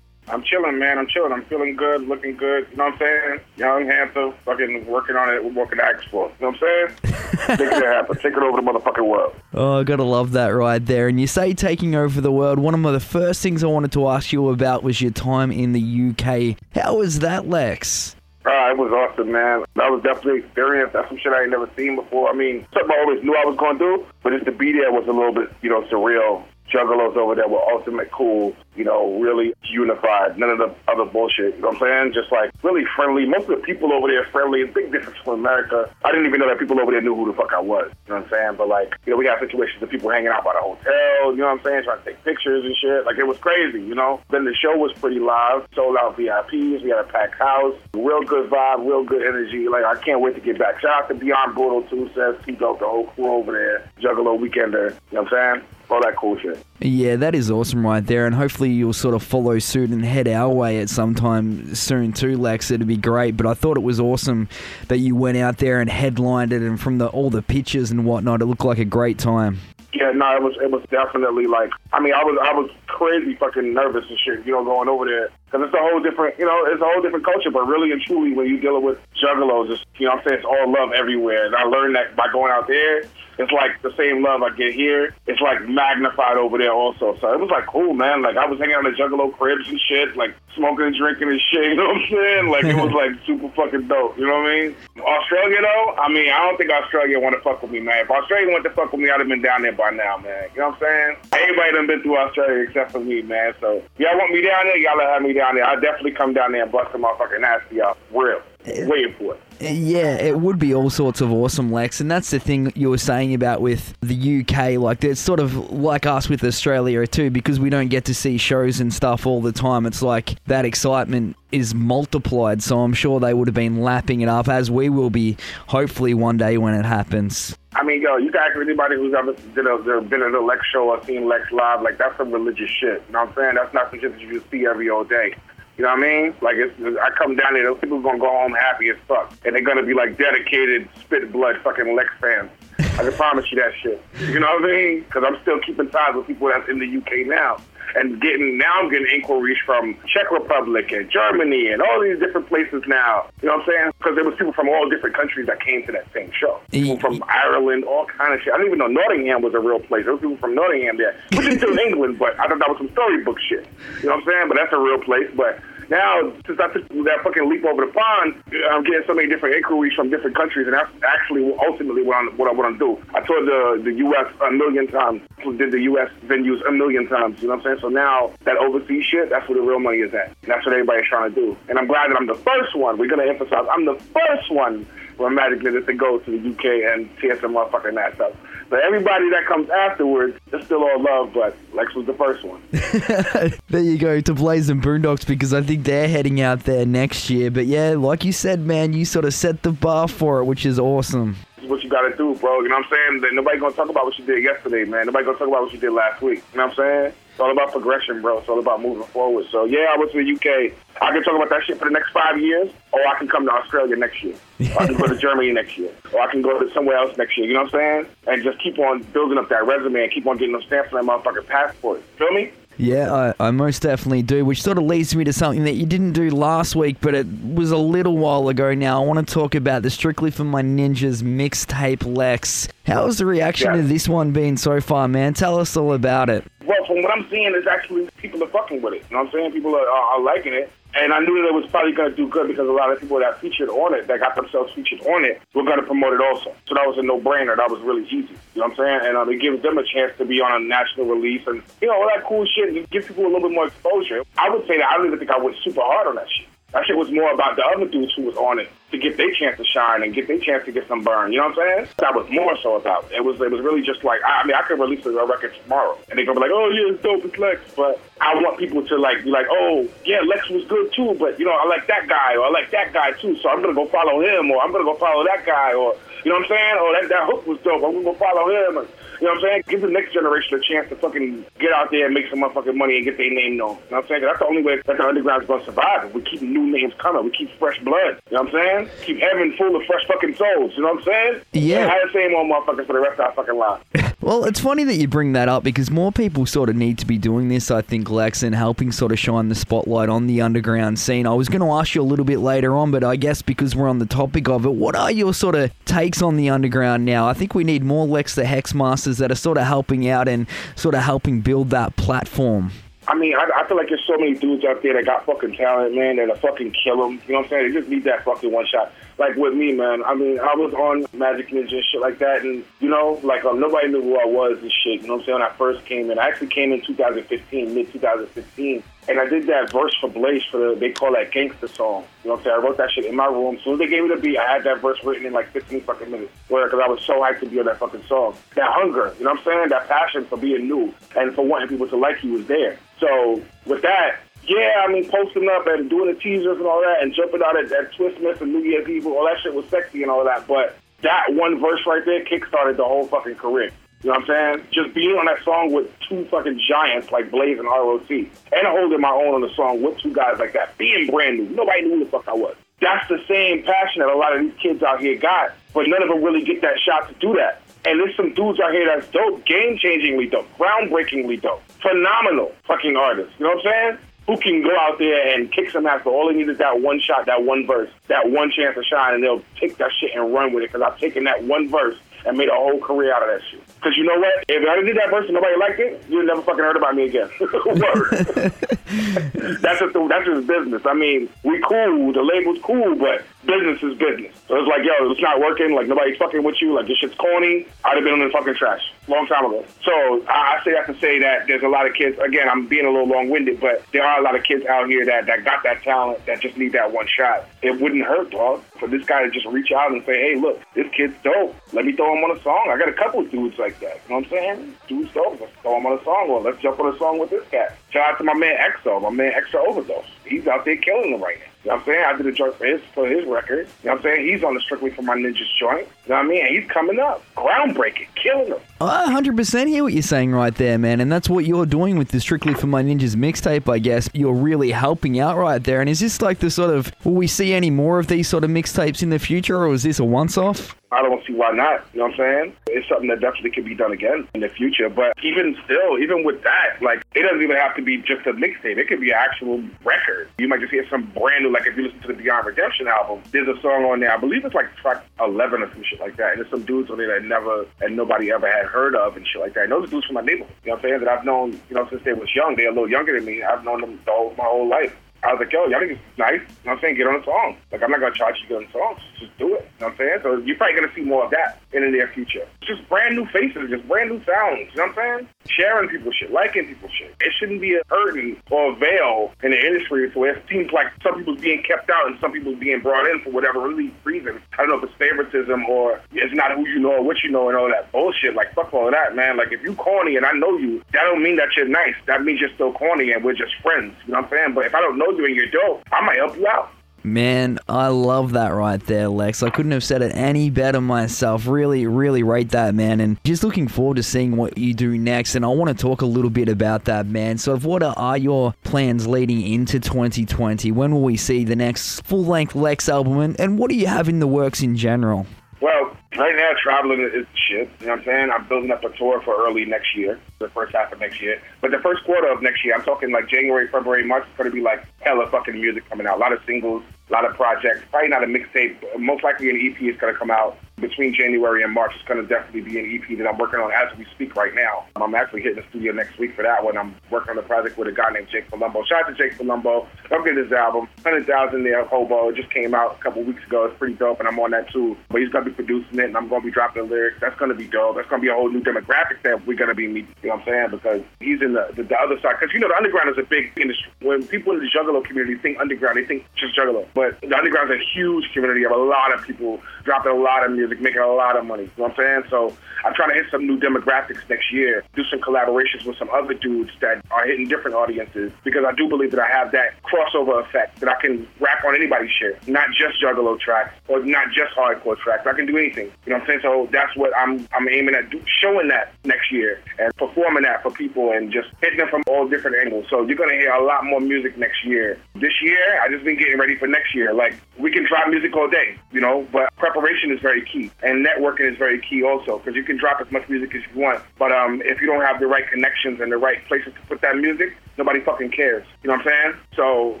I'm 0.28 0.42
chilling, 0.44 0.78
man. 0.78 0.98
I'm 0.98 1.06
chilling. 1.08 1.32
I'm 1.32 1.44
feeling 1.44 1.76
good, 1.76 2.06
looking 2.06 2.36
good. 2.36 2.66
You 2.70 2.76
know 2.76 2.84
what 2.84 2.94
I'm 2.94 2.98
saying? 2.98 3.40
Young, 3.56 3.86
handsome, 3.86 4.32
fucking 4.44 4.86
working 4.86 5.16
on 5.16 5.28
it. 5.28 5.42
I 5.80 5.90
ask 5.90 6.08
for? 6.10 6.28
You 6.28 6.34
know 6.40 6.50
what 6.50 6.62
I'm 6.62 6.96
saying? 7.02 7.18
Make 7.48 7.60
it 7.60 7.84
happen. 7.84 8.16
Take 8.16 8.36
it 8.36 8.42
over 8.42 8.60
the 8.60 8.66
motherfucking 8.66 9.06
world. 9.06 9.34
Oh, 9.54 9.80
I 9.80 9.84
gotta 9.84 10.04
love 10.04 10.32
that 10.32 10.48
right 10.48 10.84
there. 10.84 11.08
And 11.08 11.20
you 11.20 11.26
say 11.26 11.54
taking 11.54 11.94
over 11.94 12.20
the 12.20 12.32
world. 12.32 12.58
One 12.58 12.74
of 12.74 12.92
the 12.92 13.00
first 13.00 13.42
things 13.42 13.64
I 13.64 13.66
wanted 13.66 13.92
to 13.92 14.08
ask 14.08 14.32
you 14.32 14.48
about 14.48 14.82
was 14.82 15.00
your 15.00 15.10
time 15.10 15.50
in 15.50 15.72
the 15.72 16.10
UK. 16.10 16.56
How 16.74 16.96
was 16.96 17.18
that, 17.20 17.48
Lex? 17.48 18.16
Uh, 18.44 18.70
it 18.70 18.76
was 18.76 18.90
awesome, 18.90 19.30
man. 19.30 19.64
That 19.76 19.90
was 19.90 20.02
definitely 20.02 20.40
an 20.40 20.46
experience. 20.46 20.90
That's 20.92 21.08
some 21.08 21.18
shit 21.18 21.32
I 21.32 21.42
ain't 21.42 21.50
never 21.50 21.70
seen 21.76 21.94
before. 21.94 22.28
I 22.28 22.32
mean, 22.32 22.66
something 22.74 22.90
I 22.90 23.00
always 23.00 23.22
knew 23.22 23.36
I 23.36 23.44
was 23.44 23.56
going 23.56 23.78
to 23.78 23.84
do, 23.84 24.06
but 24.22 24.32
just 24.32 24.46
to 24.46 24.52
be 24.52 24.72
there 24.72 24.90
was 24.90 25.06
a 25.06 25.12
little 25.12 25.32
bit, 25.32 25.52
you 25.62 25.70
know, 25.70 25.82
surreal. 25.82 26.42
Juggalos 26.72 27.16
over 27.16 27.34
there 27.34 27.48
were 27.48 27.60
ultimate 27.70 28.10
cool, 28.10 28.56
you 28.76 28.84
know, 28.84 29.20
really 29.20 29.52
unified. 29.64 30.38
None 30.38 30.48
of 30.48 30.58
the 30.58 30.74
other 30.88 31.04
bullshit. 31.04 31.54
You 31.56 31.60
know 31.60 31.68
what 31.68 31.82
I'm 31.82 32.12
saying? 32.12 32.12
Just 32.14 32.32
like 32.32 32.50
really 32.62 32.84
friendly. 32.96 33.26
Most 33.26 33.48
of 33.48 33.60
the 33.60 33.64
people 33.64 33.92
over 33.92 34.08
there 34.08 34.24
friendly. 34.32 34.64
Big 34.64 34.90
difference 34.90 35.18
from 35.22 35.40
America. 35.40 35.92
I 36.04 36.10
didn't 36.10 36.26
even 36.26 36.40
know 36.40 36.48
that 36.48 36.58
people 36.58 36.80
over 36.80 36.90
there 36.90 37.02
knew 37.02 37.14
who 37.14 37.30
the 37.30 37.36
fuck 37.36 37.52
I 37.52 37.60
was. 37.60 37.92
You 38.06 38.14
know 38.14 38.20
what 38.20 38.24
I'm 38.24 38.30
saying? 38.30 38.54
But 38.56 38.68
like, 38.68 38.94
you 39.04 39.12
know, 39.12 39.18
we 39.18 39.24
got 39.24 39.40
situations 39.40 39.82
of 39.82 39.90
people 39.90 40.10
hanging 40.10 40.28
out 40.28 40.44
by 40.44 40.54
the 40.54 40.64
hotel. 40.64 41.32
You 41.32 41.44
know 41.44 41.52
what 41.52 41.60
I'm 41.60 41.64
saying? 41.64 41.84
Trying 41.84 41.98
to 41.98 42.04
take 42.04 42.24
pictures 42.24 42.64
and 42.64 42.74
shit. 42.80 43.04
Like 43.04 43.18
it 43.18 43.26
was 43.26 43.36
crazy. 43.38 43.82
You 43.82 43.94
know. 43.94 44.20
Then 44.30 44.44
the 44.44 44.54
show 44.54 44.76
was 44.76 44.92
pretty 44.96 45.20
live. 45.20 45.68
Sold 45.74 45.96
out 46.00 46.16
VIPs. 46.16 46.82
We 46.82 46.88
had 46.88 47.04
a 47.04 47.08
packed 47.08 47.36
house. 47.36 47.76
Real 47.92 48.22
good 48.22 48.48
vibe. 48.48 48.88
Real 48.88 49.04
good 49.04 49.20
energy. 49.20 49.68
Like 49.68 49.84
I 49.84 50.00
can't 50.00 50.20
wait 50.20 50.34
to 50.36 50.40
get 50.40 50.58
back. 50.58 50.80
Shout 50.80 51.04
out 51.04 51.08
to 51.08 51.14
Beyond 51.14 51.54
Brutal 51.54 51.82
too. 51.84 52.08
Says 52.14 52.36
he 52.46 52.52
built 52.52 52.80
the 52.80 52.88
whole 52.88 53.06
crew 53.08 53.30
over 53.30 53.52
there. 53.52 53.90
Juggalo 54.00 54.40
Weekender. 54.40 54.96
You 55.10 55.18
know 55.18 55.22
what 55.22 55.32
I'm 55.34 55.60
saying? 55.60 55.68
All 55.92 56.00
that 56.00 56.16
cool 56.16 56.38
shit. 56.38 56.64
Yeah, 56.80 57.16
that 57.16 57.34
is 57.34 57.50
awesome 57.50 57.86
right 57.86 58.04
there, 58.04 58.24
and 58.24 58.34
hopefully 58.34 58.70
you'll 58.70 58.94
sort 58.94 59.14
of 59.14 59.22
follow 59.22 59.58
suit 59.58 59.90
and 59.90 60.02
head 60.02 60.26
our 60.26 60.48
way 60.48 60.80
at 60.80 60.88
some 60.88 61.14
time 61.14 61.74
soon 61.74 62.14
too, 62.14 62.38
Lex. 62.38 62.70
It'd 62.70 62.86
be 62.86 62.96
great. 62.96 63.36
But 63.36 63.46
I 63.46 63.52
thought 63.52 63.76
it 63.76 63.82
was 63.82 64.00
awesome 64.00 64.48
that 64.88 64.98
you 64.98 65.14
went 65.14 65.36
out 65.36 65.58
there 65.58 65.82
and 65.82 65.90
headlined 65.90 66.54
it, 66.54 66.62
and 66.62 66.80
from 66.80 66.96
the 66.96 67.08
all 67.08 67.28
the 67.28 67.42
pictures 67.42 67.90
and 67.90 68.06
whatnot, 68.06 68.40
it 68.40 68.46
looked 68.46 68.64
like 68.64 68.78
a 68.78 68.86
great 68.86 69.18
time. 69.18 69.60
Yeah, 69.92 70.12
no, 70.12 70.34
it 70.34 70.42
was 70.42 70.56
it 70.62 70.70
was 70.70 70.82
definitely 70.90 71.46
like 71.46 71.68
I 71.92 72.00
mean 72.00 72.14
I 72.14 72.24
was 72.24 72.38
I 72.42 72.54
was 72.54 72.70
crazy 72.86 73.34
fucking 73.34 73.74
nervous 73.74 74.06
and 74.08 74.18
shit, 74.18 74.46
you 74.46 74.52
know, 74.52 74.64
going 74.64 74.88
over 74.88 75.04
there 75.04 75.28
because 75.52 75.68
it's 75.68 75.74
a 75.74 75.84
whole 75.84 76.00
different, 76.00 76.38
you 76.38 76.46
know, 76.46 76.64
it's 76.64 76.80
a 76.80 76.84
whole 76.84 77.02
different 77.02 77.26
culture. 77.26 77.50
But 77.50 77.68
really 77.68 77.92
and 77.92 78.00
truly, 78.00 78.32
when 78.32 78.48
you're 78.48 78.60
dealing 78.60 78.82
with 78.82 78.98
juggalos, 79.22 79.70
it's, 79.70 79.84
you 79.98 80.06
know, 80.06 80.12
I'm 80.12 80.24
saying 80.24 80.38
it's 80.40 80.46
all 80.48 80.72
love 80.72 80.92
everywhere, 80.96 81.44
and 81.44 81.54
I 81.54 81.64
learned 81.64 81.94
that 81.96 82.16
by 82.16 82.32
going 82.32 82.50
out 82.50 82.66
there. 82.68 83.04
It's 83.38 83.52
like 83.52 83.80
the 83.80 83.92
same 83.96 84.22
love 84.22 84.42
I 84.42 84.50
get 84.54 84.74
here. 84.74 85.14
It's 85.26 85.40
like 85.40 85.66
magnified 85.66 86.36
over 86.36 86.58
there 86.58 86.72
also. 86.72 87.16
So 87.20 87.32
it 87.32 87.40
was 87.40 87.48
like 87.50 87.66
cool, 87.66 87.94
man. 87.94 88.20
Like 88.22 88.36
I 88.36 88.46
was 88.46 88.58
hanging 88.60 88.76
out 88.76 88.86
at 88.86 88.94
Juggalo 88.94 89.32
cribs 89.32 89.68
and 89.68 89.80
shit, 89.88 90.16
like 90.16 90.36
smoking 90.54 90.86
and 90.86 90.96
drinking 90.96 91.28
and 91.28 91.40
shit. 91.50 91.62
You 91.72 91.78
know 91.78 91.88
what 91.88 92.04
I'm 92.04 92.10
saying? 92.10 92.46
Like 92.52 92.64
it 92.64 92.76
was 92.76 92.92
like 92.92 93.16
super 93.24 93.48
fucking 93.56 93.88
dope. 93.88 94.18
You 94.18 94.26
know 94.26 94.44
what 94.44 94.52
I 94.52 94.68
mean? 94.68 94.76
Australia 95.00 95.62
though, 95.62 95.96
I 95.96 96.12
mean, 96.12 96.28
I 96.28 96.44
don't 96.44 96.58
think 96.58 96.68
Australia 96.70 97.18
want 97.18 97.34
to 97.34 97.40
fuck 97.40 97.62
with 97.62 97.70
me, 97.70 97.80
man. 97.80 98.04
If 98.04 98.10
Australia 98.10 98.52
wanted 98.52 98.68
to 98.68 98.74
fuck 98.76 98.92
with 98.92 99.00
me, 99.00 99.08
I'd 99.08 99.20
have 99.20 99.28
been 99.28 99.40
down 99.40 99.62
there 99.62 99.72
by 99.72 99.88
now, 99.90 100.18
man. 100.18 100.52
You 100.52 100.60
know 100.60 100.76
what 100.76 100.82
I'm 100.84 100.84
saying? 100.84 101.12
Everybody 101.32 101.72
done 101.72 101.86
been 101.86 102.02
through 102.02 102.18
Australia 102.18 102.68
except 102.68 102.92
for 102.92 103.00
me, 103.00 103.22
man. 103.22 103.54
So 103.60 103.80
y'all 103.96 104.18
want 104.20 104.36
me 104.36 104.42
down 104.44 104.68
there? 104.68 104.76
Y'all 104.76 105.00
have 105.00 105.22
me 105.22 105.32
down 105.32 105.41
there. 105.54 105.64
I'll 105.64 105.80
definitely 105.80 106.12
come 106.12 106.32
down 106.32 106.52
there 106.52 106.62
and 106.62 106.72
bust 106.72 106.92
some 106.92 107.02
motherfucking 107.02 107.42
ass 107.42 107.62
y'all. 107.70 107.96
Real. 108.12 108.40
Waiting 108.66 109.14
for 109.18 109.34
it. 109.34 109.40
Yeah, 109.60 110.16
it 110.16 110.40
would 110.40 110.58
be 110.58 110.74
all 110.74 110.90
sorts 110.90 111.20
of 111.20 111.32
awesome, 111.32 111.70
Lex. 111.70 112.00
And 112.00 112.10
that's 112.10 112.30
the 112.30 112.40
thing 112.40 112.72
you 112.74 112.90
were 112.90 112.98
saying 112.98 113.32
about 113.32 113.60
with 113.60 113.94
the 114.00 114.40
UK. 114.40 114.80
Like, 114.80 115.04
it's 115.04 115.20
sort 115.20 115.38
of 115.38 115.70
like 115.70 116.04
us 116.04 116.28
with 116.28 116.42
Australia, 116.42 117.06
too, 117.06 117.30
because 117.30 117.60
we 117.60 117.70
don't 117.70 117.88
get 117.88 118.04
to 118.06 118.14
see 118.14 118.38
shows 118.38 118.80
and 118.80 118.92
stuff 118.92 119.24
all 119.24 119.40
the 119.40 119.52
time. 119.52 119.86
It's 119.86 120.02
like 120.02 120.34
that 120.46 120.64
excitement 120.64 121.36
is 121.52 121.74
multiplied. 121.74 122.62
So 122.62 122.80
I'm 122.80 122.92
sure 122.92 123.20
they 123.20 123.34
would 123.34 123.46
have 123.46 123.54
been 123.54 123.82
lapping 123.82 124.20
it 124.20 124.28
up, 124.28 124.48
as 124.48 124.70
we 124.70 124.88
will 124.88 125.10
be, 125.10 125.36
hopefully, 125.68 126.14
one 126.14 126.36
day 126.36 126.58
when 126.58 126.74
it 126.74 126.84
happens. 126.84 127.56
I 127.74 127.84
mean, 127.84 128.02
yo, 128.02 128.16
you 128.16 128.32
can 128.32 128.40
ask 128.40 128.56
anybody 128.56 128.96
who's 128.96 129.14
ever 129.14 129.32
did 129.54 129.66
a, 129.66 130.00
been 130.00 130.22
at 130.22 130.34
a 130.34 130.40
Lex 130.40 130.66
show 130.72 130.90
or 130.90 131.04
seen 131.04 131.28
Lex 131.28 131.50
live. 131.52 131.82
Like, 131.82 131.98
that's 131.98 132.16
some 132.16 132.32
religious 132.32 132.70
shit. 132.70 133.02
You 133.06 133.12
know 133.12 133.20
what 133.20 133.28
I'm 133.28 133.34
saying? 133.36 133.54
That's 133.54 133.74
not 133.74 133.90
some 133.90 134.00
shit 134.00 134.12
that 134.12 134.20
you 134.20 134.42
see 134.50 134.66
every 134.66 134.90
old 134.90 135.08
day. 135.08 135.36
You 135.76 135.84
know 135.84 135.90
what 135.90 135.98
I 135.98 136.02
mean? 136.02 136.34
Like, 136.42 136.56
it's, 136.56 136.74
I 137.00 137.10
come 137.16 137.34
down 137.36 137.54
there, 137.54 137.64
those 137.64 137.80
people 137.80 137.98
are 137.98 138.02
gonna 138.02 138.18
go 138.18 138.28
home 138.28 138.52
happy 138.52 138.90
as 138.90 138.96
fuck, 139.08 139.34
and 139.44 139.54
they're 139.54 139.62
gonna 139.62 139.82
be 139.82 139.94
like 139.94 140.18
dedicated, 140.18 140.88
spit 141.00 141.32
blood, 141.32 141.56
fucking 141.64 141.96
Lex 141.96 142.10
fans. 142.20 142.50
I 142.98 143.04
can 143.04 143.12
promise 143.14 143.50
you 143.50 143.58
that 143.58 143.72
shit. 143.82 144.02
You 144.28 144.38
know 144.38 144.46
what 144.60 144.64
I 144.64 144.72
mean? 144.72 145.00
Because 145.04 145.24
I'm 145.26 145.40
still 145.42 145.58
keeping 145.60 145.88
ties 145.88 146.14
with 146.14 146.26
people 146.26 146.48
that's 146.48 146.68
in 146.68 146.78
the 146.78 146.86
UK 146.86 147.26
now, 147.26 147.56
and 147.96 148.20
getting 148.20 148.58
now 148.58 148.80
I'm 148.80 148.90
getting 148.90 149.08
inquiries 149.12 149.56
from 149.64 149.96
Czech 150.06 150.30
Republic 150.30 150.92
and 150.92 151.10
Germany 151.10 151.68
and 151.68 151.80
all 151.80 152.00
these 152.02 152.18
different 152.18 152.48
places 152.48 152.82
now. 152.86 153.26
You 153.40 153.48
know 153.48 153.56
what 153.56 153.64
I'm 153.64 153.68
saying? 153.68 153.92
Because 153.98 154.14
there 154.14 154.24
was 154.24 154.34
people 154.36 154.52
from 154.52 154.68
all 154.68 154.88
different 154.88 155.16
countries 155.16 155.46
that 155.46 155.60
came 155.64 155.84
to 155.86 155.92
that 155.92 156.06
same 156.12 156.30
show. 156.38 156.60
People 156.70 156.98
from 156.98 157.24
Ireland, 157.28 157.84
all 157.84 158.06
kind 158.06 158.34
of 158.34 158.40
shit. 158.40 158.52
I 158.52 158.58
didn't 158.58 158.76
even 158.76 158.78
know 158.78 158.92
Nottingham 158.92 159.40
was 159.40 159.54
a 159.54 159.60
real 159.60 159.80
place. 159.80 160.04
There 160.04 160.12
was 160.12 160.20
people 160.20 160.36
from 160.36 160.54
Nottingham 160.54 160.98
there, 160.98 161.16
which 161.32 161.46
is 161.46 161.56
still 161.56 161.76
England, 161.78 162.18
but 162.18 162.38
I 162.38 162.46
thought 162.46 162.58
that 162.60 162.68
was 162.68 162.78
some 162.78 162.90
storybook 162.92 163.38
shit. 163.40 163.66
You 164.02 164.08
know 164.08 164.16
what 164.16 164.28
I'm 164.28 164.28
saying? 164.28 164.48
But 164.48 164.56
that's 164.60 164.72
a 164.72 164.78
real 164.78 165.00
place. 165.00 165.32
But 165.34 165.58
now, 165.92 166.32
since 166.48 166.56
I 166.58 166.72
took 166.72 166.88
that 166.88 167.20
fucking 167.22 167.50
leap 167.50 167.64
over 167.68 167.84
the 167.84 167.92
pond, 167.92 168.40
I'm 168.72 168.82
getting 168.82 169.04
so 169.06 169.12
many 169.12 169.28
different 169.28 169.56
inquiries 169.56 169.92
from 169.92 170.08
different 170.08 170.34
countries, 170.34 170.64
and 170.64 170.72
that's 170.72 170.88
actually 171.04 171.52
ultimately 171.68 172.02
what 172.02 172.16
I'm 172.16 172.32
what 172.38 172.48
I 172.48 172.52
want 172.56 172.72
to 172.72 172.78
do. 172.80 172.90
I 173.12 173.20
toured 173.20 173.44
the 173.44 173.84
the 173.84 173.92
U.S. 174.08 174.32
a 174.40 174.50
million 174.50 174.86
times, 174.88 175.20
did 175.58 175.70
the 175.70 175.82
U.S. 175.92 176.08
venues 176.24 176.66
a 176.66 176.72
million 176.72 177.06
times. 177.08 177.42
You 177.42 177.48
know 177.48 177.56
what 177.56 177.66
I'm 177.66 177.76
saying? 177.76 177.78
So 177.82 177.88
now 177.88 178.32
that 178.44 178.56
overseas 178.56 179.04
shit, 179.04 179.28
that's 179.28 179.46
where 179.50 179.60
the 179.60 179.64
real 179.64 179.80
money 179.80 179.98
is 179.98 180.14
at. 180.14 180.32
That's 180.48 180.64
what 180.64 180.72
everybody's 180.72 181.08
trying 181.08 181.28
to 181.28 181.36
do, 181.36 181.56
and 181.68 181.78
I'm 181.78 181.86
glad 181.86 182.10
that 182.10 182.16
I'm 182.16 182.26
the 182.26 182.40
first 182.40 182.74
one. 182.74 182.96
We're 182.96 183.12
gonna 183.12 183.28
emphasize 183.28 183.66
I'm 183.70 183.84
the 183.84 184.00
first 184.16 184.50
one 184.50 184.86
from 185.18 185.34
Magic 185.34 185.62
Minutes 185.62 185.86
to 185.86 185.92
go 185.92 186.18
to 186.20 186.30
the 186.30 186.40
UK 186.40 186.88
and 186.88 187.08
tear 187.20 187.38
some 187.40 187.52
motherfucking 187.52 188.00
ass 188.00 188.18
up. 188.18 188.34
Everybody 188.80 189.28
that 189.30 189.46
comes 189.46 189.68
afterwards, 189.70 190.38
it's 190.52 190.64
still 190.64 190.82
all 190.82 191.02
love, 191.02 191.32
but 191.34 191.56
Lex 191.74 191.94
was 191.94 192.06
the 192.06 192.14
first 192.14 192.44
one. 192.44 192.62
there 193.68 193.80
you 193.80 193.98
go 193.98 194.20
to 194.20 194.34
Blaze 194.34 194.68
and 194.68 194.82
Boondox 194.82 195.26
because 195.26 195.52
I 195.52 195.62
think 195.62 195.84
they're 195.84 196.08
heading 196.08 196.40
out 196.40 196.64
there 196.64 196.86
next 196.86 197.28
year. 197.28 197.50
But 197.50 197.66
yeah, 197.66 197.90
like 197.90 198.24
you 198.24 198.32
said, 198.32 198.60
man, 198.60 198.92
you 198.92 199.04
sort 199.04 199.24
of 199.24 199.34
set 199.34 199.62
the 199.62 199.72
bar 199.72 200.08
for 200.08 200.40
it, 200.40 200.44
which 200.44 200.64
is 200.64 200.78
awesome. 200.78 201.36
What 201.68 201.82
you 201.82 201.90
got 201.90 202.02
to 202.02 202.16
do, 202.16 202.34
bro. 202.36 202.60
You 202.60 202.68
know 202.68 202.76
what 202.76 202.86
I'm 202.86 202.90
saying? 202.90 203.20
That 203.22 203.34
nobody 203.34 203.58
gonna 203.58 203.74
talk 203.74 203.88
about 203.88 204.04
what 204.04 204.18
you 204.18 204.24
did 204.24 204.42
yesterday, 204.42 204.84
man. 204.84 205.06
Nobody 205.06 205.24
gonna 205.24 205.38
talk 205.38 205.48
about 205.48 205.62
what 205.62 205.72
you 205.72 205.78
did 205.78 205.92
last 205.92 206.20
week. 206.20 206.42
You 206.52 206.58
know 206.58 206.66
what 206.66 206.78
I'm 206.78 206.84
saying? 206.84 207.14
It's 207.30 207.40
all 207.40 207.50
about 207.50 207.72
progression, 207.72 208.20
bro. 208.20 208.38
It's 208.38 208.48
all 208.48 208.58
about 208.58 208.82
moving 208.82 209.04
forward. 209.04 209.46
So 209.50 209.64
yeah, 209.64 209.86
I 209.94 209.98
went 209.98 210.12
to 210.12 210.18
the 210.22 210.32
UK. 210.32 210.74
I 211.00 211.12
can 211.12 211.22
talk 211.22 211.34
about 211.34 211.48
that 211.50 211.62
shit 211.64 211.78
for 211.78 211.86
the 211.86 211.90
next 211.90 212.10
five 212.10 212.38
years, 212.38 212.70
or 212.92 213.00
I 213.06 213.16
can 213.18 213.28
come 213.28 213.46
to 213.46 213.52
Australia 213.52 213.96
next 213.96 214.22
year. 214.22 214.34
Or 214.60 214.82
I 214.82 214.86
can 214.86 214.96
go 214.96 215.06
to 215.06 215.16
Germany 215.20 215.52
next 215.52 215.78
year, 215.78 215.90
or 216.12 216.20
I 216.20 216.30
can 216.30 216.42
go 216.42 216.58
to 216.58 216.72
somewhere 216.74 216.96
else 216.96 217.16
next 217.16 217.38
year. 217.38 217.46
You 217.46 217.54
know 217.54 217.62
what 217.62 217.74
I'm 217.74 218.04
saying? 218.04 218.06
And 218.26 218.42
just 218.42 218.62
keep 218.62 218.78
on 218.78 219.02
building 219.14 219.38
up 219.38 219.48
that 219.48 219.66
resume 219.66 220.02
and 220.02 220.12
keep 220.12 220.26
on 220.26 220.36
getting 220.36 220.52
those 220.52 220.66
stamps 220.66 220.92
on 220.92 221.06
that 221.06 221.10
motherfucking 221.10 221.46
passport. 221.46 222.02
Feel 222.18 222.32
me? 222.32 222.52
Yeah, 222.78 223.32
I, 223.38 223.48
I 223.48 223.50
most 223.50 223.82
definitely 223.82 224.22
do, 224.22 224.44
which 224.44 224.62
sort 224.62 224.78
of 224.78 224.84
leads 224.84 225.14
me 225.14 225.24
to 225.24 225.32
something 225.32 225.64
that 225.64 225.74
you 225.74 225.86
didn't 225.86 226.12
do 226.12 226.30
last 226.30 226.74
week, 226.74 226.96
but 227.00 227.14
it 227.14 227.26
was 227.26 227.70
a 227.70 227.76
little 227.76 228.16
while 228.16 228.48
ago 228.48 228.74
now. 228.74 229.02
I 229.02 229.06
want 229.06 229.26
to 229.26 229.32
talk 229.34 229.54
about 229.54 229.82
the 229.82 229.90
Strictly 229.90 230.30
for 230.30 230.44
My 230.44 230.62
Ninjas 230.62 231.22
mixtape 231.22 232.04
Lex. 232.16 232.68
How 232.86 233.06
has 233.06 233.18
the 233.18 233.26
reaction 233.26 233.70
Yeah. 233.74 233.76
to 233.82 233.82
this 233.86 234.08
one 234.08 234.32
been 234.32 234.56
so 234.56 234.80
far, 234.80 235.06
man? 235.06 235.34
Tell 235.34 235.58
us 235.58 235.76
all 235.76 235.92
about 235.92 236.28
it. 236.30 236.44
From 236.86 237.02
what 237.02 237.12
I'm 237.16 237.28
seeing, 237.30 237.54
is 237.54 237.66
actually 237.66 238.08
people 238.18 238.42
are 238.42 238.48
fucking 238.48 238.82
with 238.82 238.94
it. 238.94 239.04
You 239.10 239.16
know 239.16 239.24
what 239.24 239.26
I'm 239.28 239.32
saying? 239.32 239.52
People 239.52 239.74
are, 239.74 239.88
are, 239.88 240.18
are 240.18 240.20
liking 240.20 240.52
it. 240.52 240.70
And 240.94 241.12
I 241.14 241.20
knew 241.20 241.40
that 241.40 241.48
it 241.48 241.54
was 241.54 241.64
probably 241.70 241.92
going 241.92 242.10
to 242.10 242.16
do 242.16 242.28
good 242.28 242.48
because 242.48 242.68
a 242.68 242.72
lot 242.72 242.92
of 242.92 243.00
people 243.00 243.18
that 243.18 243.40
featured 243.40 243.70
on 243.70 243.94
it, 243.94 244.06
that 244.08 244.20
got 244.20 244.36
themselves 244.36 244.74
featured 244.74 245.00
on 245.06 245.24
it, 245.24 245.40
were 245.54 245.64
going 245.64 245.80
to 245.80 245.86
promote 245.86 246.12
it 246.12 246.20
also. 246.20 246.54
So 246.68 246.74
that 246.74 246.86
was 246.86 246.98
a 246.98 247.02
no-brainer. 247.02 247.56
That 247.56 247.70
was 247.70 247.80
really 247.80 248.04
easy. 248.12 248.36
You 248.52 248.60
know 248.60 248.68
what 248.68 248.70
I'm 248.72 248.76
saying? 248.76 249.00
And 249.08 249.16
um, 249.16 249.30
it 249.30 249.40
gives 249.40 249.62
them 249.62 249.78
a 249.78 249.84
chance 249.88 250.12
to 250.18 250.26
be 250.26 250.42
on 250.42 250.52
a 250.52 250.62
national 250.62 251.06
release 251.06 251.40
and, 251.46 251.62
you 251.80 251.88
know, 251.88 251.94
all 251.94 252.10
that 252.14 252.26
cool 252.28 252.44
shit. 252.44 252.76
It 252.76 252.90
gives 252.90 253.08
people 253.08 253.24
a 253.24 253.32
little 253.32 253.48
bit 253.48 253.52
more 253.52 253.68
exposure. 253.68 254.22
I 254.36 254.50
would 254.50 254.66
say 254.68 254.76
that 254.76 254.84
I 254.84 254.98
don't 254.98 255.06
even 255.06 255.18
think 255.18 255.30
I 255.30 255.38
went 255.38 255.56
super 255.64 255.80
hard 255.80 256.08
on 256.08 256.16
that 256.16 256.28
shit. 256.28 256.46
That 256.72 256.86
shit 256.86 256.96
was 256.96 257.10
more 257.10 257.30
about 257.32 257.56
the 257.56 257.64
other 257.64 257.86
dudes 257.86 258.14
who 258.16 258.22
was 258.22 258.36
on 258.36 258.58
it 258.58 258.70
to 258.92 258.98
get 258.98 259.16
their 259.16 259.30
chance 259.32 259.58
to 259.58 259.64
shine 259.64 260.02
and 260.02 260.14
get 260.14 260.26
their 260.26 260.38
chance 260.38 260.64
to 260.64 260.72
get 260.72 260.88
some 260.88 261.04
burn. 261.04 261.32
You 261.32 261.38
know 261.38 261.48
what 261.48 261.58
I'm 261.58 261.84
saying? 261.84 261.88
That 261.98 262.14
was 262.14 262.28
more 262.30 262.56
so 262.62 262.76
about. 262.76 263.12
It 263.12 263.24
was 263.24 263.40
it 263.40 263.50
was 263.50 263.60
really 263.60 263.82
just 263.82 264.04
like 264.04 264.20
I, 264.24 264.40
I 264.40 264.46
mean 264.46 264.56
I 264.56 264.62
could 264.62 264.80
release 264.80 265.04
a 265.04 265.12
record 265.12 265.52
tomorrow 265.62 265.98
and 266.08 266.18
they're 266.18 266.24
gonna 266.24 266.40
be 266.40 266.48
like, 266.48 266.54
oh 266.54 266.68
yeah, 266.70 266.94
it's 266.94 267.02
dope, 267.02 267.24
it's 267.24 267.36
Lex. 267.36 267.60
But 267.76 268.00
I 268.20 268.34
want 268.36 268.58
people 268.58 268.86
to 268.86 268.96
like 268.96 269.22
be 269.24 269.30
like, 269.30 269.46
oh 269.50 269.86
yeah, 270.04 270.20
Lex 270.20 270.48
was 270.48 270.64
good 270.64 270.92
too, 270.96 271.14
but 271.18 271.38
you 271.38 271.44
know 271.44 271.52
I 271.52 271.66
like 271.68 271.86
that 271.88 272.08
guy 272.08 272.36
or 272.36 272.46
I 272.46 272.50
like 272.50 272.70
that 272.70 272.92
guy 272.92 273.12
too, 273.20 273.36
so 273.38 273.50
I'm 273.50 273.60
gonna 273.60 273.74
go 273.74 273.86
follow 273.88 274.20
him 274.20 274.50
or 274.50 274.62
I'm 274.62 274.72
gonna 274.72 274.84
go 274.84 274.96
follow 274.96 275.24
that 275.24 275.44
guy 275.44 275.74
or 275.74 275.94
you 276.24 276.30
know 276.30 276.38
what 276.38 276.44
I'm 276.44 276.56
saying? 276.56 276.76
Or 276.78 276.92
that 277.00 277.08
that 277.08 277.26
hook 277.26 277.46
was 277.46 277.58
dope, 277.60 277.82
I'm 277.84 277.92
gonna 277.92 278.04
go 278.04 278.14
follow 278.14 278.48
him. 278.48 278.78
Or, 278.78 278.86
you 279.20 279.26
know 279.26 279.34
what 279.34 279.44
I'm 279.44 279.50
saying? 279.50 279.62
Give 279.68 279.80
the 279.80 279.88
next 279.88 280.12
generation 280.12 280.58
a 280.58 280.62
chance 280.62 280.88
to 280.88 280.96
fucking 280.96 281.44
get 281.58 281.72
out 281.72 281.90
there 281.90 282.06
and 282.06 282.14
make 282.14 282.28
some 282.30 282.40
motherfucking 282.40 282.76
money 282.76 282.96
and 282.96 283.04
get 283.04 283.16
their 283.16 283.30
name 283.30 283.56
known. 283.56 283.76
You 283.76 283.90
know 283.90 283.96
what 283.96 284.04
I'm 284.04 284.08
saying? 284.08 284.22
That's 284.22 284.38
the 284.38 284.46
only 284.46 284.62
way 284.62 284.76
that 284.76 284.96
the 284.96 285.04
underground's 285.04 285.46
gonna 285.46 285.64
survive. 285.64 286.14
We 286.14 286.22
keep 286.22 286.42
new 286.42 286.66
names 286.70 286.94
coming, 286.98 287.24
we 287.24 287.30
keep 287.30 287.50
fresh 287.58 287.78
blood. 287.80 288.20
You 288.30 288.36
know 288.36 288.44
what 288.44 288.54
I'm 288.54 288.86
saying? 288.86 288.90
Keep 289.02 289.20
heaven 289.20 289.54
full 289.56 289.76
of 289.76 289.82
fresh 289.86 290.06
fucking 290.06 290.34
souls. 290.36 290.72
You 290.76 290.82
know 290.82 290.94
what 290.94 290.98
I'm 290.98 291.04
saying? 291.04 291.40
Yeah. 291.52 291.82
And 291.82 291.90
have 291.90 292.00
the 292.06 292.12
same 292.12 292.34
old 292.34 292.50
motherfuckers 292.50 292.86
for 292.86 292.94
the 292.94 293.00
rest 293.00 293.20
of 293.20 293.26
our 293.26 293.32
fucking 293.34 293.58
lives. 293.58 293.84
Well, 294.22 294.44
it's 294.44 294.60
funny 294.60 294.84
that 294.84 294.94
you 294.94 295.08
bring 295.08 295.32
that 295.32 295.48
up 295.48 295.64
because 295.64 295.90
more 295.90 296.12
people 296.12 296.46
sort 296.46 296.68
of 296.68 296.76
need 296.76 296.96
to 296.98 297.06
be 297.06 297.18
doing 297.18 297.48
this, 297.48 297.72
I 297.72 297.82
think, 297.82 298.08
Lex, 298.08 298.44
and 298.44 298.54
helping 298.54 298.92
sort 298.92 299.10
of 299.10 299.18
shine 299.18 299.48
the 299.48 299.56
spotlight 299.56 300.08
on 300.08 300.28
the 300.28 300.42
underground 300.42 301.00
scene. 301.00 301.26
I 301.26 301.34
was 301.34 301.48
going 301.48 301.60
to 301.60 301.72
ask 301.72 301.96
you 301.96 302.02
a 302.02 302.04
little 302.04 302.24
bit 302.24 302.38
later 302.38 302.76
on, 302.76 302.92
but 302.92 303.02
I 303.02 303.16
guess 303.16 303.42
because 303.42 303.74
we're 303.74 303.88
on 303.88 303.98
the 303.98 304.06
topic 304.06 304.48
of 304.48 304.64
it, 304.64 304.74
what 304.74 304.94
are 304.94 305.10
your 305.10 305.34
sort 305.34 305.56
of 305.56 305.72
takes 305.86 306.22
on 306.22 306.36
the 306.36 306.50
underground 306.50 307.04
now? 307.04 307.26
I 307.26 307.34
think 307.34 307.56
we 307.56 307.64
need 307.64 307.82
more 307.82 308.06
Lex 308.06 308.36
the 308.36 308.44
Hex 308.44 308.72
Masters 308.72 309.18
that 309.18 309.32
are 309.32 309.34
sort 309.34 309.58
of 309.58 309.64
helping 309.64 310.08
out 310.08 310.28
and 310.28 310.46
sort 310.76 310.94
of 310.94 311.02
helping 311.02 311.40
build 311.40 311.70
that 311.70 311.96
platform. 311.96 312.70
I 313.08 313.16
mean, 313.16 313.34
I, 313.34 313.50
I 313.56 313.66
feel 313.66 313.76
like 313.76 313.88
there's 313.88 314.04
so 314.06 314.16
many 314.16 314.34
dudes 314.34 314.64
out 314.64 314.84
there 314.84 314.94
that 314.94 315.04
got 315.04 315.26
fucking 315.26 315.56
talent, 315.56 315.96
man, 315.96 316.14
that'll 316.16 316.36
fucking 316.36 316.76
kill 316.84 316.98
them. 316.98 317.20
You 317.26 317.32
know 317.32 317.40
what 317.40 317.46
I'm 317.46 317.50
saying? 317.50 317.72
They 317.72 317.80
just 317.80 317.90
need 317.90 318.04
that 318.04 318.24
fucking 318.24 318.52
one 318.52 318.66
shot. 318.66 318.92
Like 319.18 319.36
with 319.36 319.54
me, 319.54 319.72
man. 319.72 320.02
I 320.04 320.14
mean, 320.14 320.40
I 320.40 320.54
was 320.54 320.72
on 320.74 321.04
Majik 321.18 321.48
Ninja 321.50 321.74
and 321.74 321.84
shit 321.84 322.00
like 322.00 322.18
that, 322.18 322.42
and 322.42 322.64
you 322.80 322.88
know, 322.88 323.20
like 323.22 323.44
um, 323.44 323.60
nobody 323.60 323.88
knew 323.88 324.02
who 324.02 324.18
I 324.18 324.24
was 324.24 324.58
and 324.60 324.72
shit. 324.72 325.02
You 325.02 325.08
know 325.08 325.14
what 325.14 325.20
I'm 325.20 325.26
saying? 325.26 325.38
When 325.38 325.42
I 325.42 325.52
first 325.56 325.84
came 325.84 326.10
in, 326.10 326.18
I 326.18 326.28
actually 326.28 326.48
came 326.48 326.72
in 326.72 326.80
2015, 326.82 327.74
mid 327.74 327.92
2015, 327.92 328.82
and 329.08 329.20
I 329.20 329.26
did 329.26 329.46
that 329.48 329.70
verse 329.70 329.94
for 330.00 330.08
Blaze 330.08 330.42
for 330.50 330.58
the 330.58 330.74
they 330.78 330.90
call 330.92 331.12
that 331.12 331.30
gangster 331.30 331.68
song. 331.68 332.04
You 332.24 332.30
know 332.30 332.36
what 332.36 332.38
I'm 332.40 332.44
saying? 332.44 332.56
I 332.56 332.64
wrote 332.64 332.76
that 332.78 332.90
shit 332.90 333.04
in 333.04 333.16
my 333.16 333.26
room. 333.26 333.58
Soon 333.62 333.74
as 333.74 333.78
they 333.80 333.88
gave 333.88 334.04
me 334.04 334.14
the 334.14 334.20
beat, 334.20 334.38
I 334.38 334.52
had 334.52 334.64
that 334.64 334.80
verse 334.80 334.98
written 335.04 335.26
in 335.26 335.32
like 335.32 335.48
15 335.50 335.82
fucking 335.82 336.10
minutes. 336.10 336.32
Where 336.48 336.66
because 336.66 336.80
I 336.84 336.88
was 336.88 337.02
so 337.02 337.20
hyped 337.20 337.40
to 337.40 337.46
be 337.46 337.58
on 337.58 337.66
that 337.66 337.78
fucking 337.78 338.04
song. 338.04 338.36
That 338.54 338.70
hunger, 338.70 339.14
you 339.18 339.24
know 339.24 339.32
what 339.32 339.40
I'm 339.40 339.44
saying? 339.44 339.68
That 339.68 339.88
passion 339.88 340.24
for 340.24 340.38
being 340.38 340.66
new 340.68 340.94
and 341.16 341.34
for 341.34 341.44
wanting 341.44 341.68
people 341.68 341.88
to 341.88 341.96
like 341.96 342.22
you 342.22 342.32
was 342.32 342.46
there. 342.46 342.78
So 342.98 343.42
with 343.66 343.82
that, 343.82 344.20
yeah, 344.46 344.84
I 344.86 344.92
mean, 344.92 345.08
posting 345.08 345.48
up 345.48 345.66
and 345.66 345.88
doing 345.88 346.12
the 346.12 346.20
teasers 346.20 346.58
and 346.58 346.66
all 346.66 346.80
that 346.80 347.02
and 347.02 347.14
jumping 347.14 347.40
out 347.44 347.56
at, 347.56 347.70
at 347.70 347.92
Twiztmas 347.92 348.40
and 348.40 348.52
New 348.52 348.60
Year's 348.60 348.88
Eve, 348.88 349.06
all 349.06 349.24
that 349.24 349.38
shit 349.42 349.54
was 349.54 349.66
sexy 349.66 350.02
and 350.02 350.10
all 350.10 350.24
that. 350.24 350.46
But 350.46 350.76
that 351.02 351.32
one 351.32 351.60
verse 351.60 351.80
right 351.86 352.04
there 352.04 352.24
kickstarted 352.24 352.76
the 352.76 352.84
whole 352.84 353.06
fucking 353.06 353.36
career. 353.36 353.70
You 354.02 354.10
know 354.10 354.18
what 354.18 354.30
I'm 354.30 354.58
saying? 354.58 354.66
Just 354.72 354.94
being 354.94 355.12
on 355.12 355.26
that 355.26 355.44
song 355.44 355.72
with 355.72 355.86
two 356.08 356.24
fucking 356.24 356.60
giants 356.68 357.12
like 357.12 357.30
Blaze 357.30 357.58
and 357.58 357.68
ROC, 357.68 358.10
and 358.10 358.66
holding 358.66 359.00
my 359.00 359.10
own 359.10 359.34
on 359.34 359.40
the 359.42 359.54
song 359.54 359.80
with 359.80 359.98
two 359.98 360.12
guys 360.12 360.40
like 360.40 360.54
that, 360.54 360.76
being 360.76 361.06
brand 361.08 361.38
new. 361.38 361.54
Nobody 361.54 361.82
knew 361.82 361.98
who 361.98 362.04
the 362.04 362.10
fuck 362.10 362.26
I 362.26 362.34
was. 362.34 362.56
That's 362.80 363.06
the 363.08 363.22
same 363.28 363.62
passion 363.62 364.00
that 364.00 364.08
a 364.08 364.16
lot 364.16 364.36
of 364.36 364.42
these 364.42 364.58
kids 364.60 364.82
out 364.82 365.00
here 365.00 365.16
got, 365.16 365.54
but 365.72 365.86
none 365.86 366.02
of 366.02 366.08
them 366.08 366.20
really 366.24 366.42
get 366.42 366.62
that 366.62 366.80
shot 366.84 367.08
to 367.08 367.14
do 367.20 367.32
that. 367.34 367.62
And 367.84 368.00
there's 368.00 368.16
some 368.16 368.34
dudes 368.34 368.58
out 368.58 368.72
here 368.72 368.86
that's 368.86 369.06
dope, 369.12 369.46
game 369.46 369.78
changingly 369.78 370.28
dope, 370.28 370.48
groundbreakingly 370.58 371.40
dope, 371.40 371.62
phenomenal 371.80 372.52
fucking 372.66 372.96
artists. 372.96 373.34
You 373.38 373.46
know 373.46 373.54
what 373.54 373.66
I'm 373.66 373.72
saying? 373.72 373.98
Who 374.32 374.38
can 374.38 374.62
go 374.62 374.74
out 374.80 374.98
there 374.98 375.34
and 375.34 375.52
kick 375.52 375.70
some 375.70 375.86
ass, 375.86 376.00
but 376.02 376.10
all 376.10 376.28
they 376.28 376.34
need 376.34 376.48
is 376.48 376.56
that 376.56 376.80
one 376.80 377.00
shot, 377.00 377.26
that 377.26 377.42
one 377.44 377.66
verse, 377.66 377.90
that 378.08 378.30
one 378.30 378.50
chance 378.50 378.76
to 378.76 378.82
shine, 378.82 379.12
and 379.12 379.22
they'll 379.22 379.42
take 379.60 379.76
that 379.76 379.90
shit 380.00 380.12
and 380.14 380.32
run 380.32 380.54
with 380.54 380.64
it. 380.64 380.72
Because 380.72 380.80
I've 380.80 380.98
taken 380.98 381.24
that 381.24 381.44
one 381.44 381.68
verse 381.68 381.98
and 382.26 382.36
made 382.36 382.48
a 382.48 382.54
whole 382.54 382.78
career 382.80 383.14
out 383.14 383.22
of 383.22 383.28
that 383.28 383.42
shit. 383.50 383.64
Because 383.76 383.96
you 383.96 384.04
know 384.04 384.18
what? 384.18 384.44
If 384.48 384.68
I 384.68 384.82
did 384.82 384.96
that 384.96 385.10
verse 385.10 385.24
and 385.26 385.34
nobody 385.34 385.58
liked 385.58 385.80
it, 385.80 386.04
you'd 386.08 386.26
never 386.26 386.42
fucking 386.42 386.62
heard 386.62 386.76
about 386.76 386.94
me 386.94 387.06
again. 387.06 387.28
That's 389.62 389.78
just 389.80 389.94
that's 389.94 390.26
just 390.26 390.46
business. 390.46 390.82
I 390.84 390.92
mean, 390.92 391.28
we 391.44 391.58
cool, 391.66 392.12
the 392.12 392.22
label's 392.22 392.58
cool, 392.62 392.94
but 392.94 393.24
business 393.46 393.82
is 393.82 393.96
business. 393.98 394.36
So 394.48 394.56
it's 394.56 394.68
like, 394.68 394.84
yo, 394.84 395.10
it's 395.10 395.20
not 395.20 395.40
working. 395.40 395.74
Like 395.74 395.88
nobody's 395.88 396.18
fucking 396.18 396.42
with 396.42 396.56
you. 396.60 396.74
Like 396.74 396.86
this 396.86 396.98
shit's 396.98 397.14
corny. 397.14 397.66
I'd 397.84 397.96
have 397.96 398.04
been 398.04 398.14
in 398.14 398.20
the 398.20 398.30
fucking 398.30 398.54
trash 398.54 398.82
long 399.08 399.26
time 399.26 399.46
ago. 399.46 399.64
So 399.82 399.92
I, 400.28 400.58
I 400.58 400.64
say 400.64 400.72
that 400.72 400.86
to 400.92 401.00
say 401.00 401.18
that 401.20 401.46
there's 401.46 401.62
a 401.62 401.68
lot 401.68 401.86
of 401.86 401.94
kids. 401.94 402.18
Again, 402.18 402.48
I'm 402.48 402.66
being 402.66 402.84
a 402.84 402.90
little 402.90 403.08
long-winded, 403.08 403.60
but 403.60 403.82
there 403.92 404.04
are 404.04 404.20
a 404.20 404.22
lot 404.22 404.36
of 404.36 404.44
kids 404.44 404.66
out 404.66 404.88
here 404.88 405.04
that 405.06 405.26
that 405.26 405.44
got 405.44 405.62
that 405.64 405.82
talent 405.82 406.24
that 406.26 406.40
just 406.40 406.56
need 406.56 406.72
that 406.72 406.92
one 406.92 407.06
shot. 407.06 407.48
It 407.62 407.80
wouldn't 407.80 408.04
hurt, 408.04 408.30
dog, 408.30 408.62
for 408.78 408.88
this 408.88 409.04
guy 409.04 409.22
to 409.22 409.30
just 409.30 409.46
reach 409.46 409.72
out 409.72 409.92
and 409.92 410.04
say, 410.04 410.12
hey, 410.12 410.36
look, 410.36 410.60
this 410.74 410.86
kid's 410.94 411.14
dope. 411.22 411.56
Let 411.72 411.84
me 411.84 411.92
throw 411.92 412.11
him 412.16 412.24
on 412.24 412.36
a 412.36 412.42
song. 412.42 412.68
I 412.68 412.78
got 412.78 412.88
a 412.88 412.92
couple 412.92 413.20
of 413.20 413.30
dudes 413.30 413.58
like 413.58 413.78
that. 413.80 414.00
You 414.08 414.10
know 414.10 414.16
what 414.16 414.24
I'm 414.24 414.30
saying? 414.30 414.74
Dudes 414.88 415.12
dope. 415.12 415.40
Let's 415.40 415.52
throw 415.62 415.74
on 415.74 415.98
a 415.98 416.04
song. 416.04 416.28
Or 416.30 416.40
let's 416.40 416.60
jump 416.60 416.80
on 416.80 416.94
a 416.94 416.98
song 416.98 417.18
with 417.18 417.30
this 417.30 417.46
cat. 417.50 417.76
Shout 417.90 418.12
out 418.12 418.18
to 418.18 418.24
my 418.24 418.34
man 418.34 418.56
EXO, 418.56 419.02
my 419.02 419.10
man 419.10 419.32
Extra 419.34 419.60
Overdose. 419.60 420.06
He's 420.24 420.46
out 420.46 420.64
there 420.64 420.76
killing 420.76 421.12
them 421.12 421.22
right 421.22 421.38
now. 421.38 421.46
You 421.64 421.70
know 421.70 421.76
what 421.76 421.80
I'm 421.82 421.86
saying? 421.86 422.04
I 422.04 422.16
did 422.16 422.26
a 422.26 422.32
joint 422.32 422.54
for 422.56 422.66
his 422.66 422.80
for 422.92 423.06
his 423.06 423.24
record. 423.24 423.68
You 423.84 423.90
know 423.90 423.94
what 423.94 423.98
I'm 423.98 424.02
saying? 424.02 424.26
He's 424.26 424.42
on 424.42 424.54
the 424.54 424.60
Strictly 424.60 424.90
for 424.90 425.02
My 425.02 425.14
Ninjas 425.14 425.46
joint. 425.60 425.86
You 426.06 426.08
know 426.08 426.16
what 426.16 426.16
I 426.16 426.22
mean? 426.24 426.46
And 426.46 426.56
he's 426.56 426.68
coming 426.68 426.98
up. 426.98 427.22
Groundbreaking. 427.36 428.08
Killing 428.16 428.48
them. 428.48 428.58
Oh, 428.80 428.86
I 428.86 429.06
100% 429.08 429.68
hear 429.68 429.84
what 429.84 429.92
you're 429.92 430.02
saying 430.02 430.32
right 430.32 430.54
there, 430.56 430.76
man. 430.76 431.00
And 431.00 431.12
that's 431.12 431.28
what 431.28 431.44
you're 431.44 431.66
doing 431.66 431.98
with 431.98 432.08
the 432.08 432.18
Strictly 432.18 432.54
for 432.54 432.66
My 432.66 432.82
Ninjas 432.82 433.14
mixtape, 433.14 433.72
I 433.72 433.78
guess. 433.78 434.10
You're 434.12 434.34
really 434.34 434.72
helping 434.72 435.20
out 435.20 435.36
right 435.36 435.62
there. 435.62 435.80
And 435.80 435.88
is 435.88 436.00
this 436.00 436.20
like 436.20 436.40
the 436.40 436.50
sort 436.50 436.70
of, 436.70 436.90
will 437.04 437.12
we 437.12 437.28
see 437.28 437.52
any 437.52 437.70
more 437.70 438.00
of 438.00 438.08
these 438.08 438.26
sort 438.26 438.42
of 438.42 438.50
mixtapes 438.50 439.00
in 439.00 439.10
the 439.10 439.20
future, 439.20 439.58
or 439.58 439.72
is 439.72 439.84
this 439.84 440.00
a 440.00 440.04
once 440.04 440.36
off? 440.36 440.74
I 440.92 441.00
don't 441.00 441.24
see 441.26 441.32
why 441.32 441.52
not. 441.52 441.86
You 441.92 442.00
know 442.00 442.06
what 442.06 442.20
I'm 442.20 442.52
saying? 442.52 442.56
It's 442.68 442.88
something 442.88 443.08
that 443.08 443.20
definitely 443.20 443.50
could 443.50 443.64
be 443.64 443.74
done 443.74 443.92
again 443.92 444.28
in 444.34 444.40
the 444.40 444.48
future. 444.48 444.90
But 444.90 445.14
even 445.24 445.56
still, 445.64 445.98
even 445.98 446.22
with 446.22 446.42
that, 446.42 446.82
like 446.82 447.02
it 447.14 447.22
doesn't 447.22 447.42
even 447.42 447.56
have 447.56 447.74
to 447.76 447.82
be 447.82 447.96
just 447.98 448.26
a 448.26 448.32
mixtape. 448.32 448.76
It 448.76 448.88
could 448.88 449.00
be 449.00 449.10
an 449.10 449.16
actual 449.18 449.62
record. 449.84 450.28
You 450.38 450.48
might 450.48 450.60
just 450.60 450.70
hear 450.72 450.86
some 450.90 451.10
brand 451.16 451.44
new, 451.44 451.52
like 451.52 451.66
if 451.66 451.76
you 451.76 451.84
listen 451.84 452.00
to 452.02 452.08
the 452.08 452.14
Beyond 452.14 452.46
Redemption 452.46 452.88
album, 452.88 453.22
there's 453.32 453.48
a 453.48 453.60
song 453.62 453.84
on 453.84 454.00
there. 454.00 454.12
I 454.12 454.18
believe 454.18 454.44
it's 454.44 454.54
like 454.54 454.74
track 454.76 455.04
11 455.18 455.62
or 455.62 455.72
some 455.72 455.82
shit 455.82 456.00
like 456.00 456.16
that. 456.16 456.32
And 456.32 456.40
there's 456.40 456.50
some 456.50 456.64
dudes 456.64 456.90
on 456.90 456.98
there 456.98 457.08
that 457.08 457.26
never 457.26 457.66
and 457.80 457.96
nobody 457.96 458.30
ever 458.30 458.46
had 458.46 458.66
heard 458.66 458.94
of 458.94 459.16
and 459.16 459.26
shit 459.26 459.40
like 459.40 459.54
that. 459.54 459.64
And 459.64 459.72
those 459.72 459.88
dudes 459.88 460.06
from 460.06 460.14
my 460.14 460.20
neighborhood. 460.20 460.54
You 460.64 460.70
know 460.70 460.76
what 460.76 460.84
I'm 460.84 460.90
saying? 460.90 461.00
That 461.00 461.08
I've 461.08 461.24
known, 461.24 461.52
you 461.70 461.76
know, 461.76 461.88
since 461.88 462.02
they 462.04 462.12
was 462.12 462.28
young. 462.34 462.56
They're 462.56 462.68
a 462.68 462.72
little 462.72 462.90
younger 462.90 463.16
than 463.16 463.24
me. 463.24 463.42
I've 463.42 463.64
known 463.64 463.80
them 463.80 464.00
the 464.04 464.12
whole, 464.12 464.34
my 464.36 464.44
whole 464.44 464.68
life. 464.68 464.94
I 465.24 465.32
was 465.32 465.40
like, 465.40 465.52
yo, 465.52 465.66
y'all 465.66 465.80
niggas 465.80 465.98
nice. 466.18 466.34
You 466.34 466.40
know 466.40 466.46
what 466.64 466.72
I'm 466.72 466.80
saying? 466.80 466.96
Get 466.96 467.06
on 467.06 467.20
a 467.20 467.24
song. 467.24 467.56
Like, 467.70 467.82
I'm 467.82 467.90
not 467.90 468.00
going 468.00 468.12
to 468.12 468.18
charge 468.18 468.36
you 468.42 468.48
to 468.48 468.48
get 468.48 468.56
on 468.56 468.64
a 468.64 468.72
song. 468.72 469.00
Just 469.20 469.38
do 469.38 469.54
it. 469.54 469.70
You 469.78 469.86
know 469.86 469.86
what 469.86 469.92
I'm 469.92 469.96
saying? 469.98 470.18
So 470.22 470.36
you're 470.38 470.56
probably 470.56 470.74
going 470.74 470.88
to 470.88 470.94
see 470.94 471.02
more 471.02 471.24
of 471.24 471.30
that 471.30 471.61
in 471.72 471.82
the 471.82 471.90
near 471.90 472.08
future. 472.08 472.46
Just 472.62 472.86
brand 472.88 473.16
new 473.16 473.26
faces, 473.26 473.70
just 473.70 473.86
brand 473.88 474.10
new 474.10 474.22
sounds. 474.24 474.68
You 474.72 474.76
know 474.76 474.86
what 474.88 474.98
I'm 474.98 475.18
saying? 475.18 475.28
Sharing 475.48 475.88
people's 475.88 476.14
shit, 476.14 476.30
liking 476.30 476.66
people's 476.66 476.92
shit. 476.92 477.14
It 477.20 477.32
shouldn't 477.38 477.60
be 477.60 477.74
a 477.74 477.84
curtain 477.84 478.36
or 478.50 478.72
a 478.72 478.76
veil 478.76 479.32
in 479.42 479.50
the 479.50 479.58
industry 479.58 480.10
where 480.14 480.36
it 480.36 480.44
seems 480.48 480.70
like 480.72 480.86
some 481.02 481.16
people's 481.16 481.40
being 481.40 481.62
kept 481.62 481.90
out 481.90 482.06
and 482.06 482.18
some 482.20 482.32
people's 482.32 482.58
being 482.58 482.80
brought 482.80 483.06
in 483.06 483.20
for 483.20 483.30
whatever 483.30 483.60
really 483.60 483.92
reason. 484.04 484.40
I 484.54 484.56
don't 484.58 484.68
know 484.68 484.78
if 484.78 484.84
it's 484.84 484.94
favoritism 484.98 485.64
or 485.66 486.00
it's 486.12 486.34
not 486.34 486.52
who 486.52 486.66
you 486.66 486.78
know 486.78 486.92
or 486.92 487.02
what 487.02 487.22
you 487.22 487.30
know 487.30 487.48
and 487.48 487.56
all 487.56 487.68
that 487.68 487.90
bullshit. 487.92 488.34
Like, 488.34 488.54
fuck 488.54 488.72
all 488.72 488.90
that, 488.90 489.16
man. 489.16 489.36
Like, 489.36 489.52
if 489.52 489.62
you 489.62 489.74
corny 489.74 490.16
and 490.16 490.26
I 490.26 490.32
know 490.32 490.56
you, 490.58 490.82
that 490.92 491.02
don't 491.02 491.22
mean 491.22 491.36
that 491.36 491.48
you're 491.56 491.68
nice. 491.68 491.94
That 492.06 492.22
means 492.22 492.40
you're 492.40 492.54
still 492.54 492.72
corny 492.72 493.12
and 493.12 493.24
we're 493.24 493.34
just 493.34 493.54
friends. 493.62 493.94
You 494.06 494.12
know 494.12 494.20
what 494.20 494.32
I'm 494.32 494.38
saying? 494.38 494.54
But 494.54 494.66
if 494.66 494.74
I 494.74 494.80
don't 494.80 494.98
know 494.98 495.10
you 495.10 495.24
and 495.24 495.34
you're 495.34 495.50
dope, 495.50 495.82
I 495.92 496.04
might 496.04 496.16
help 496.16 496.36
you 496.36 496.46
out. 496.48 496.70
Man, 497.04 497.58
I 497.68 497.88
love 497.88 498.32
that 498.32 498.50
right 498.50 498.80
there, 498.86 499.08
Lex. 499.08 499.42
I 499.42 499.50
couldn't 499.50 499.72
have 499.72 499.82
said 499.82 500.02
it 500.02 500.14
any 500.14 500.50
better 500.50 500.80
myself. 500.80 501.46
Really, 501.46 501.86
really 501.86 502.22
rate 502.22 502.50
that, 502.50 502.74
man. 502.74 503.00
And 503.00 503.22
just 503.24 503.42
looking 503.42 503.66
forward 503.66 503.96
to 503.96 504.02
seeing 504.02 504.36
what 504.36 504.56
you 504.56 504.72
do 504.72 504.96
next. 504.96 505.34
And 505.34 505.44
I 505.44 505.48
want 505.48 505.76
to 505.76 505.82
talk 505.82 506.02
a 506.02 506.06
little 506.06 506.30
bit 506.30 506.48
about 506.48 506.84
that, 506.84 507.06
man. 507.06 507.38
So, 507.38 507.58
what 507.58 507.82
are 507.82 508.16
your 508.16 508.54
plans 508.62 509.06
leading 509.08 509.42
into 509.42 509.80
2020? 509.80 510.70
When 510.70 510.92
will 510.92 511.02
we 511.02 511.16
see 511.16 511.44
the 511.44 511.56
next 511.56 512.02
full 512.02 512.24
length 512.24 512.54
Lex 512.54 512.88
album? 512.88 513.34
And, 513.38 513.58
what 513.58 513.70
do 513.70 513.76
you 513.76 513.86
have 513.86 514.08
in 514.08 514.20
the 514.20 514.26
works 514.26 514.62
in 514.62 514.76
general? 514.76 515.26
Well, 515.62 515.96
right 516.18 516.34
now 516.34 516.50
traveling 516.60 517.08
is 517.14 517.24
shit. 517.36 517.70
You 517.78 517.86
know 517.86 517.92
what 517.92 518.00
I'm 518.00 518.04
saying? 518.04 518.30
I'm 518.34 518.48
building 518.48 518.72
up 518.72 518.82
a 518.82 518.90
tour 518.98 519.22
for 519.22 519.46
early 519.46 519.64
next 519.64 519.96
year, 519.96 520.18
the 520.40 520.48
first 520.48 520.74
half 520.74 520.92
of 520.92 520.98
next 520.98 521.22
year. 521.22 521.40
But 521.60 521.70
the 521.70 521.78
first 521.78 522.02
quarter 522.04 522.26
of 522.32 522.42
next 522.42 522.64
year, 522.64 522.74
I'm 522.74 522.82
talking 522.82 523.12
like 523.12 523.28
January, 523.28 523.68
February, 523.68 524.04
March, 524.04 524.24
it's 524.26 524.36
going 524.36 524.50
to 524.50 524.54
be 524.54 524.60
like 524.60 524.84
hella 525.02 525.30
fucking 525.30 525.54
music 525.54 525.88
coming 525.88 526.08
out. 526.08 526.16
A 526.16 526.20
lot 526.20 526.32
of 526.32 526.40
singles, 526.46 526.82
a 527.08 527.12
lot 527.12 527.24
of 527.24 527.36
projects. 527.36 527.84
Probably 527.92 528.08
not 528.08 528.24
a 528.24 528.26
mixtape. 528.26 528.76
Most 528.98 529.22
likely 529.22 529.50
an 529.50 529.56
EP 529.56 529.80
is 529.80 529.96
going 530.00 530.12
to 530.12 530.18
come 530.18 530.32
out 530.32 530.58
between 530.82 531.14
January 531.14 531.62
and 531.62 531.72
March. 531.72 531.92
It's 531.96 532.06
going 532.06 532.20
to 532.20 532.26
definitely 532.26 532.60
be 532.60 532.78
an 532.78 532.86
EP 532.92 533.16
that 533.16 533.26
I'm 533.26 533.38
working 533.38 533.60
on 533.60 533.72
as 533.72 533.96
we 533.96 534.04
speak 534.14 534.36
right 534.36 534.54
now. 534.54 534.84
I'm 534.96 535.14
actually 535.14 535.40
hitting 535.40 535.62
the 535.62 535.68
studio 535.70 535.92
next 535.92 536.18
week 536.18 536.34
for 536.36 536.42
that 536.42 536.62
one. 536.62 536.76
I'm 536.76 536.94
working 537.10 537.30
on 537.30 537.38
a 537.38 537.42
project 537.42 537.78
with 537.78 537.88
a 537.88 537.92
guy 537.92 538.10
named 538.10 538.28
Jake 538.30 538.50
Palumbo. 538.50 538.86
Shout 538.86 539.08
out 539.08 539.08
to 539.08 539.14
Jake 539.14 539.38
Palumbo. 539.38 539.86
Come 540.08 540.24
get 540.24 540.36
his 540.36 540.52
album. 540.52 540.88
Hundred 541.02 541.26
thousand 541.26 541.64
there, 541.64 541.84
Hobo. 541.84 542.28
It 542.28 542.36
just 542.36 542.50
came 542.50 542.74
out 542.74 542.98
a 542.98 543.02
couple 543.02 543.22
weeks 543.22 543.42
ago. 543.46 543.64
It's 543.64 543.78
pretty 543.78 543.94
dope, 543.94 544.18
and 544.18 544.28
I'm 544.28 544.38
on 544.38 544.50
that 544.50 544.70
too. 544.70 544.96
But 545.08 545.22
he's 545.22 545.30
gonna 545.30 545.46
be 545.46 545.52
producing 545.52 545.98
it, 545.98 546.04
and 546.06 546.16
I'm 546.16 546.28
gonna 546.28 546.44
be 546.44 546.50
dropping 546.50 546.84
the 546.84 546.88
lyrics. 546.90 547.18
That's 547.20 547.38
gonna 547.38 547.54
be 547.54 547.66
dope. 547.66 547.96
That's 547.96 548.08
gonna 548.08 548.22
be 548.22 548.28
a 548.28 548.34
whole 548.34 548.50
new 548.50 548.60
demographic 548.60 549.22
that 549.22 549.46
we're 549.46 549.56
gonna 549.56 549.74
be 549.74 549.86
meeting. 549.86 550.12
You 550.22 550.30
know 550.30 550.36
what 550.36 550.48
I'm 550.48 550.70
saying? 550.70 550.70
Because 550.70 551.02
he's 551.20 551.40
in 551.40 551.54
the 551.54 551.70
the, 551.76 551.84
the 551.84 551.96
other 551.96 552.20
side. 552.20 552.36
Because 552.40 552.52
you 552.52 552.60
know 552.60 552.68
the 552.68 552.76
underground 552.76 553.10
is 553.10 553.18
a 553.18 553.26
big 553.26 553.52
industry. 553.56 553.90
When 554.02 554.26
people 554.26 554.52
in 554.52 554.60
the 554.60 554.70
Juggalo 554.70 555.04
community 555.04 555.38
think 555.38 555.58
underground, 555.60 555.96
they 555.96 556.04
think 556.04 556.26
just 556.36 556.56
Juggalo. 556.56 556.86
But 556.94 557.20
the 557.20 557.36
underground 557.36 557.70
is 557.70 557.80
a 557.80 557.84
huge 557.94 558.30
community 558.32 558.64
of 558.64 558.72
a 558.72 558.76
lot 558.76 559.14
of 559.14 559.24
people 559.24 559.60
dropping 559.84 560.12
a 560.12 560.16
lot 560.16 560.44
of 560.44 560.52
music, 560.52 560.71
making 560.80 561.00
a 561.00 561.12
lot 561.12 561.36
of 561.36 561.44
money. 561.44 561.64
You 561.64 561.70
know 561.78 561.84
what 561.84 561.98
I'm 561.98 562.22
saying? 562.22 562.22
So 562.30 562.56
I'm 562.84 562.94
trying 562.94 563.10
to 563.10 563.14
hit 563.14 563.26
some 563.30 563.46
new 563.46 563.58
demographics 563.58 564.28
next 564.28 564.52
year. 564.52 564.84
Do 564.94 565.04
some 565.10 565.20
collaborations 565.20 565.84
with 565.86 565.96
some 565.98 566.10
other 566.10 566.34
dudes 566.34 566.70
that 566.80 567.04
are 567.10 567.26
hitting 567.26 567.48
different 567.48 567.76
audiences. 567.76 568.32
Because 568.44 568.64
I 568.66 568.72
do 568.72 568.88
believe 568.88 569.10
that 569.12 569.20
I 569.20 569.28
have 569.28 569.52
that 569.52 569.74
crossover 569.82 570.40
effect 570.44 570.80
that 570.80 570.88
I 570.88 571.00
can 571.00 571.28
rap 571.40 571.64
on 571.64 571.74
anybody's 571.74 572.10
shit, 572.10 572.46
not 572.48 572.68
just 572.70 573.02
Juggalo 573.02 573.38
tracks 573.38 573.74
or 573.88 574.04
not 574.04 574.28
just 574.32 574.54
hardcore 574.56 574.98
tracks. 574.98 575.26
I 575.26 575.32
can 575.32 575.46
do 575.46 575.56
anything. 575.56 575.90
You 576.06 576.12
know 576.12 576.18
what 576.18 576.22
I'm 576.22 576.26
saying? 576.28 576.40
So 576.42 576.68
that's 576.72 576.94
what 576.96 577.16
I'm 577.16 577.46
I'm 577.52 577.68
aiming 577.68 577.94
at, 577.94 578.10
do, 578.10 578.20
showing 578.40 578.68
that 578.68 578.94
next 579.04 579.30
year 579.32 579.60
and 579.78 579.94
performing 579.96 580.42
that 580.44 580.62
for 580.62 580.70
people 580.70 581.12
and 581.12 581.32
just 581.32 581.48
hitting 581.60 581.78
them 581.78 581.88
from 581.88 582.02
all 582.06 582.28
different 582.28 582.56
angles. 582.56 582.86
So 582.90 583.06
you're 583.06 583.16
gonna 583.16 583.34
hear 583.34 583.52
a 583.52 583.64
lot 583.64 583.84
more 583.84 584.00
music 584.00 584.36
next 584.38 584.64
year. 584.64 584.98
This 585.22 585.40
year, 585.40 585.80
I 585.80 585.88
just 585.88 586.04
been 586.04 586.18
getting 586.18 586.36
ready 586.36 586.56
for 586.56 586.66
next 586.66 586.96
year. 586.96 587.14
Like 587.14 587.34
we 587.56 587.70
can 587.70 587.86
drop 587.86 588.08
music 588.08 588.34
all 588.34 588.50
day, 588.50 588.76
you 588.90 589.00
know, 589.00 589.24
but 589.30 589.54
preparation 589.56 590.10
is 590.10 590.18
very 590.18 590.44
key 590.44 590.68
and 590.82 591.06
networking 591.06 591.48
is 591.48 591.56
very 591.56 591.80
key 591.80 592.02
also 592.02 592.38
because 592.38 592.56
you 592.56 592.64
can 592.64 592.76
drop 592.76 593.00
as 593.00 593.08
much 593.12 593.28
music 593.28 593.54
as 593.54 593.62
you 593.72 593.80
want, 593.80 594.02
but 594.18 594.32
um, 594.32 594.60
if 594.64 594.80
you 594.80 594.88
don't 594.88 595.02
have 595.02 595.20
the 595.20 595.28
right 595.28 595.48
connections 595.48 596.00
and 596.00 596.10
the 596.10 596.16
right 596.16 596.44
places 596.48 596.74
to 596.74 596.80
put 596.88 597.00
that 597.02 597.16
music, 597.16 597.56
nobody 597.78 598.00
fucking 598.00 598.30
cares. 598.30 598.66
You 598.82 598.88
know 598.88 598.96
what 598.96 599.06
I'm 599.06 599.12
saying? 599.12 599.40
So 599.56 600.00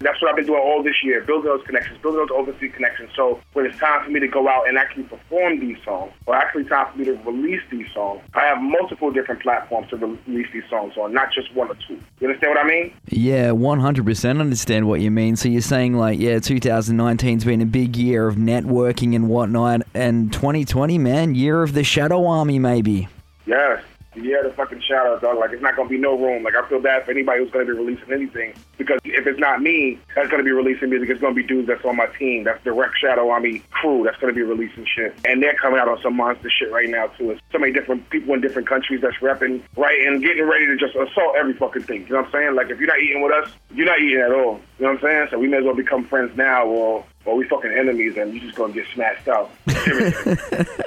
that's 0.00 0.20
what 0.20 0.30
I've 0.30 0.36
been 0.36 0.46
doing 0.46 0.60
all 0.62 0.82
this 0.82 1.02
year, 1.02 1.22
building 1.22 1.46
those 1.46 1.64
connections, 1.66 1.98
building 2.00 2.20
those 2.20 2.36
overseas 2.36 2.72
connections. 2.74 3.10
So 3.16 3.40
when 3.52 3.66
it's 3.66 3.78
time 3.78 4.04
for 4.04 4.10
me 4.10 4.20
to 4.20 4.28
go 4.28 4.48
out 4.48 4.68
and 4.68 4.78
actually 4.78 5.04
perform 5.04 5.60
these 5.60 5.76
songs, 5.84 6.12
or 6.26 6.34
actually 6.34 6.64
time 6.64 6.92
for 6.92 6.98
me 6.98 7.04
to 7.06 7.14
release 7.24 7.62
these 7.70 7.86
songs, 7.94 8.20
I 8.34 8.44
have 8.44 8.60
multiple 8.60 9.10
different 9.10 9.42
platforms 9.42 9.90
to 9.90 9.96
release 9.96 10.48
these 10.52 10.64
songs 10.68 10.96
on, 10.96 11.12
not 11.12 11.32
just 11.32 11.54
one 11.54 11.68
or 11.68 11.76
two. 11.86 12.00
You 12.20 12.28
understand 12.28 12.54
what 12.54 12.64
I 12.64 12.68
mean? 12.68 12.92
Yeah, 13.08 13.50
100% 13.50 14.40
understand 14.40 14.86
what 14.88 15.00
you 15.00 15.10
mean. 15.10 15.36
So 15.36 15.48
you're 15.48 15.60
saying, 15.60 15.94
like, 15.94 16.18
yeah, 16.18 16.36
2019's 16.36 17.44
been 17.44 17.60
a 17.60 17.66
big 17.66 17.96
year 17.96 18.28
of 18.28 18.36
networking 18.36 19.14
and 19.14 19.28
whatnot, 19.28 19.82
and 19.94 20.32
2020, 20.32 20.98
man, 20.98 21.34
year 21.34 21.62
of 21.62 21.74
the 21.74 21.84
Shadow 21.84 22.26
Army, 22.26 22.58
maybe. 22.58 23.08
Yes. 23.46 23.82
Yeah, 24.22 24.42
the 24.42 24.50
fucking 24.50 24.82
shout 24.88 25.06
out, 25.06 25.22
dog. 25.22 25.38
Like, 25.38 25.52
it's 25.52 25.62
not 25.62 25.76
going 25.76 25.88
to 25.88 25.94
be 25.94 26.00
no 26.00 26.16
room. 26.16 26.42
Like, 26.42 26.54
I 26.54 26.68
feel 26.68 26.80
bad 26.80 27.04
for 27.04 27.10
anybody 27.10 27.42
who's 27.42 27.50
going 27.50 27.66
to 27.66 27.72
be 27.72 27.78
releasing 27.78 28.12
anything 28.12 28.54
because 28.76 29.00
if 29.04 29.26
it's 29.26 29.38
not 29.38 29.60
me 29.60 29.98
that's 30.14 30.28
going 30.28 30.38
to 30.38 30.44
be 30.44 30.52
releasing 30.52 30.90
music, 30.90 31.10
it's 31.10 31.20
going 31.20 31.34
to 31.34 31.40
be 31.40 31.46
dudes 31.46 31.68
that's 31.68 31.84
on 31.84 31.96
my 31.96 32.06
team. 32.18 32.44
That's 32.44 32.62
direct 32.64 32.94
Shadow 32.98 33.28
Army 33.28 33.62
crew 33.70 34.02
that's 34.04 34.16
going 34.18 34.32
to 34.32 34.36
be 34.36 34.42
releasing 34.42 34.86
shit. 34.86 35.14
And 35.24 35.42
they're 35.42 35.54
coming 35.54 35.78
out 35.78 35.88
on 35.88 36.00
some 36.02 36.16
monster 36.16 36.50
shit 36.50 36.70
right 36.72 36.88
now, 36.88 37.06
too. 37.08 37.30
It's 37.32 37.40
so 37.52 37.58
many 37.58 37.72
different 37.72 38.08
people 38.10 38.34
in 38.34 38.40
different 38.40 38.68
countries 38.68 39.00
that's 39.00 39.16
repping, 39.16 39.62
right, 39.76 40.00
and 40.06 40.22
getting 40.22 40.44
ready 40.44 40.66
to 40.66 40.76
just 40.76 40.94
assault 40.94 41.36
every 41.38 41.54
fucking 41.54 41.82
thing. 41.82 42.06
You 42.06 42.14
know 42.14 42.22
what 42.22 42.26
I'm 42.26 42.32
saying? 42.32 42.54
Like, 42.54 42.70
if 42.70 42.78
you're 42.78 42.88
not 42.88 43.00
eating 43.00 43.22
with 43.22 43.32
us, 43.32 43.50
you're 43.74 43.86
not 43.86 44.00
eating 44.00 44.20
at 44.20 44.32
all. 44.32 44.60
You 44.78 44.86
know 44.86 44.92
what 44.92 44.96
I'm 44.96 45.00
saying? 45.00 45.28
So 45.30 45.38
we 45.38 45.48
may 45.48 45.58
as 45.58 45.64
well 45.64 45.74
become 45.74 46.04
friends 46.04 46.36
now 46.36 46.66
or, 46.66 47.04
or 47.24 47.36
we 47.36 47.44
fucking 47.48 47.72
enemies 47.72 48.16
and 48.16 48.32
you 48.32 48.40
just 48.40 48.56
going 48.56 48.72
to 48.72 48.80
get 48.80 48.88
smashed 48.94 49.28
out. 49.28 49.50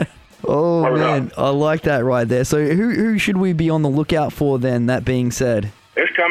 Oh 0.54 0.98
man, 0.98 1.32
I 1.38 1.50
like 1.50 1.84
that 1.84 2.04
right 2.04 2.28
there. 2.28 2.44
So 2.44 2.66
who 2.66 2.92
who 2.94 3.18
should 3.18 3.38
we 3.38 3.54
be 3.54 3.70
on 3.70 3.84
the 3.84 3.90
lookout 3.90 4.34
for 4.34 4.60
then? 4.60 4.88
That 4.88 5.06
being 5.06 5.32
said, 5.32 5.72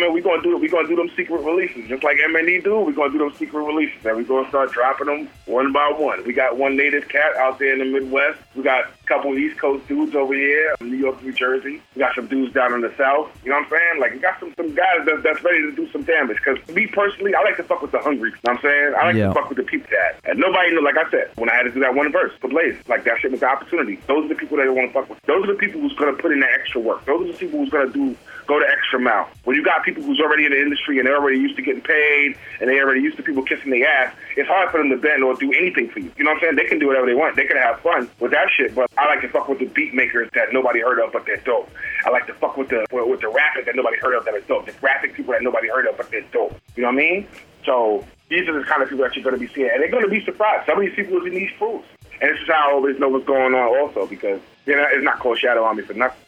We're 0.09 0.23
gonna 0.23 0.43
do 0.43 0.57
it. 0.57 0.61
We're 0.61 0.69
gonna 0.71 0.89
do 0.89 0.97
them 0.97 1.11
secret 1.17 1.43
releases, 1.43 1.89
just 1.89 2.03
like 2.03 2.17
M 2.23 2.37
and 2.37 2.47
MNE 2.49 2.65
do. 2.65 2.81
We're 2.81 2.93
gonna 2.93 3.13
do 3.13 3.19
them 3.19 3.33
secret 3.35 3.61
releases, 3.63 4.05
and 4.05 4.17
we're 4.17 4.23
gonna 4.25 4.49
start 4.49 4.73
dropping 4.73 5.07
them 5.07 5.29
one 5.47 5.73
by 5.73 5.93
one. 5.97 6.25
We 6.25 6.33
got 6.33 6.57
one 6.57 6.77
native 6.77 7.09
cat 7.09 7.37
out 7.37 7.59
there 7.59 7.73
in 7.73 7.79
the 7.81 7.85
Midwest. 7.85 8.39
We 8.55 8.63
got 8.63 8.85
a 8.87 9.07
couple 9.07 9.33
of 9.33 9.39
East 9.39 9.59
Coast 9.59 9.87
dudes 9.89 10.15
over 10.15 10.35
here, 10.35 10.75
New 10.81 10.97
York, 10.97 11.23
New 11.23 11.33
Jersey. 11.33 11.83
We 11.95 11.99
got 12.01 12.15
some 12.15 12.27
dudes 12.27 12.53
down 12.55 12.73
in 12.75 12.81
the 12.81 12.93
South. 12.97 13.29
You 13.45 13.51
know 13.51 13.57
what 13.57 13.65
I'm 13.65 13.71
saying? 13.71 14.01
Like 14.01 14.13
we 14.15 14.19
got 14.21 14.39
some 14.41 14.55
some 14.57 14.75
guys 14.75 15.05
that, 15.07 15.23
that's 15.23 15.43
ready 15.45 15.63
to 15.63 15.73
do 15.73 15.89
some 15.91 16.03
damage. 16.03 16.39
Because 16.45 16.59
me 16.75 16.87
personally, 16.87 17.35
I 17.35 17.43
like 17.43 17.57
to 17.57 17.63
fuck 17.65 17.83
with 17.83 17.93
the 17.93 17.99
hungry. 18.01 18.31
You 18.31 18.37
know 18.47 18.53
what 18.55 18.57
I'm 18.57 18.63
saying? 18.63 18.95
I 18.99 19.05
like 19.07 19.17
Yeah. 19.17 19.29
to 19.29 19.35
fuck 19.35 19.49
with 19.49 19.59
the 19.59 19.65
people 19.65 19.89
that. 19.91 20.21
And 20.31 20.39
nobody 20.39 20.71
knew. 20.71 20.85
Like 20.85 20.97
I 20.97 21.11
said, 21.11 21.31
when 21.37 21.51
I 21.51 21.55
had 21.57 21.65
to 21.65 21.71
do 21.71 21.81
that 21.81 21.95
one 21.95 22.11
verse 22.13 22.33
for 22.41 22.49
Blaze, 22.49 22.77
like 22.89 23.05
that 23.05 23.19
shit 23.21 23.31
was 23.31 23.41
the 23.41 23.49
opportunity. 23.49 23.99
Those 24.07 24.25
are 24.25 24.29
the 24.29 24.35
people 24.35 24.57
that 24.57 24.67
I 24.67 24.71
want 24.71 24.89
to 24.89 24.93
fuck 24.95 25.09
with. 25.11 25.19
Those 25.27 25.45
are 25.45 25.53
the 25.53 25.59
people 25.59 25.81
who's 25.81 25.95
gonna 25.95 26.15
put 26.15 26.33
in 26.33 26.41
the 26.41 26.47
extra 26.51 26.81
work. 26.81 27.05
Those 27.05 27.29
are 27.29 27.33
the 27.33 27.39
people 27.39 27.59
who's 27.59 27.71
gonna 27.71 27.91
do 27.91 28.17
go 28.51 28.59
the 28.59 28.67
extra 28.67 28.99
mile. 28.99 29.29
When 29.45 29.57
you 29.57 29.65
got 29.65 29.85
people 29.85 30.03
who's 30.03 30.21
already 30.21 30.45
in 30.45 30.51
the 30.51 30.61
industry 30.61 30.99
and 30.99 31.07
they're 31.07 31.17
already 31.17 31.39
used 31.39 31.57
to 31.57 31.63
getting 31.63 31.81
paid 31.81 32.37
and 32.61 32.69
they 32.69 32.81
already 32.81 33.01
used 33.01 33.17
to 33.17 33.23
people 33.23 33.43
kissing 33.43 33.71
their 33.71 33.87
ass, 33.87 34.15
it's 34.37 34.49
hard 34.49 34.71
for 34.71 34.79
them 34.79 34.91
to 34.91 34.97
bend 34.97 35.23
or 35.23 35.35
do 35.35 35.53
anything 35.53 35.89
for 35.89 36.01
you. 36.01 36.11
You 36.17 36.25
know 36.25 36.33
what 36.33 36.43
I'm 36.43 36.55
saying? 36.55 36.57
They 36.57 36.67
can 36.67 36.79
do 36.79 36.89
whatever 36.89 37.07
they 37.07 37.15
want. 37.15 37.37
They 37.37 37.47
can 37.47 37.57
have 37.57 37.81
fun 37.81 38.11
with 38.19 38.33
that 38.33 38.49
shit. 38.57 38.75
But 38.75 38.91
I 38.99 39.07
like 39.07 39.21
to 39.23 39.29
fuck 39.29 39.49
with 39.49 39.61
the 39.61 39.67
beat 39.67 39.95
makers 39.95 40.29
that 40.35 40.53
nobody 40.53 40.81
heard 40.81 40.99
of 40.99 41.13
but 41.13 41.25
they're 41.27 41.39
dope. 41.39 41.71
I 42.05 42.11
like 42.11 42.27
to 42.27 42.35
fuck 42.35 42.57
with 42.57 42.69
the 42.69 42.87
with, 42.91 43.07
with 43.07 43.21
the 43.21 43.29
rappers 43.29 43.67
that 43.67 43.77
nobody 43.77 43.99
heard 43.99 44.15
of 44.15 44.25
that 44.25 44.35
are 44.35 44.41
dope. 44.41 44.67
The 44.67 44.73
graphic 44.73 45.15
people 45.15 45.33
that 45.33 45.43
nobody 45.43 45.69
heard 45.69 45.87
of 45.87 45.97
but 45.97 46.11
they're 46.11 46.27
dope. 46.33 46.59
You 46.77 46.83
know 46.83 46.89
what 46.89 46.95
I 46.95 47.05
mean? 47.05 47.29
So 47.65 48.05
these 48.29 48.49
are 48.49 48.59
the 48.59 48.65
kind 48.65 48.83
of 48.83 48.89
people 48.89 49.05
that 49.05 49.15
you're 49.15 49.25
going 49.25 49.35
to 49.35 49.41
be 49.41 49.53
seeing, 49.53 49.69
and 49.71 49.83
they're 49.83 49.91
going 49.91 50.05
to 50.05 50.11
be 50.11 50.25
surprised. 50.25 50.67
Some 50.67 50.79
of 50.79 50.85
these 50.87 50.95
people 50.95 51.19
is 51.19 51.27
in 51.27 51.35
these 51.35 51.51
fools, 51.59 51.85
And 52.21 52.31
this 52.31 52.41
is 52.41 52.49
how 52.49 52.71
I 52.71 52.73
always 52.73 52.99
know 52.99 53.09
what's 53.09 53.27
going 53.27 53.55
on 53.55 53.79
also 53.79 54.07
because 54.07 54.41
you 54.67 54.77
know 54.77 54.85
it's 54.91 55.05
not 55.05 55.19
called 55.19 55.39
Shadow 55.39 55.65
Army 55.65 55.83
for 55.83 55.95
nothing. 55.95 56.19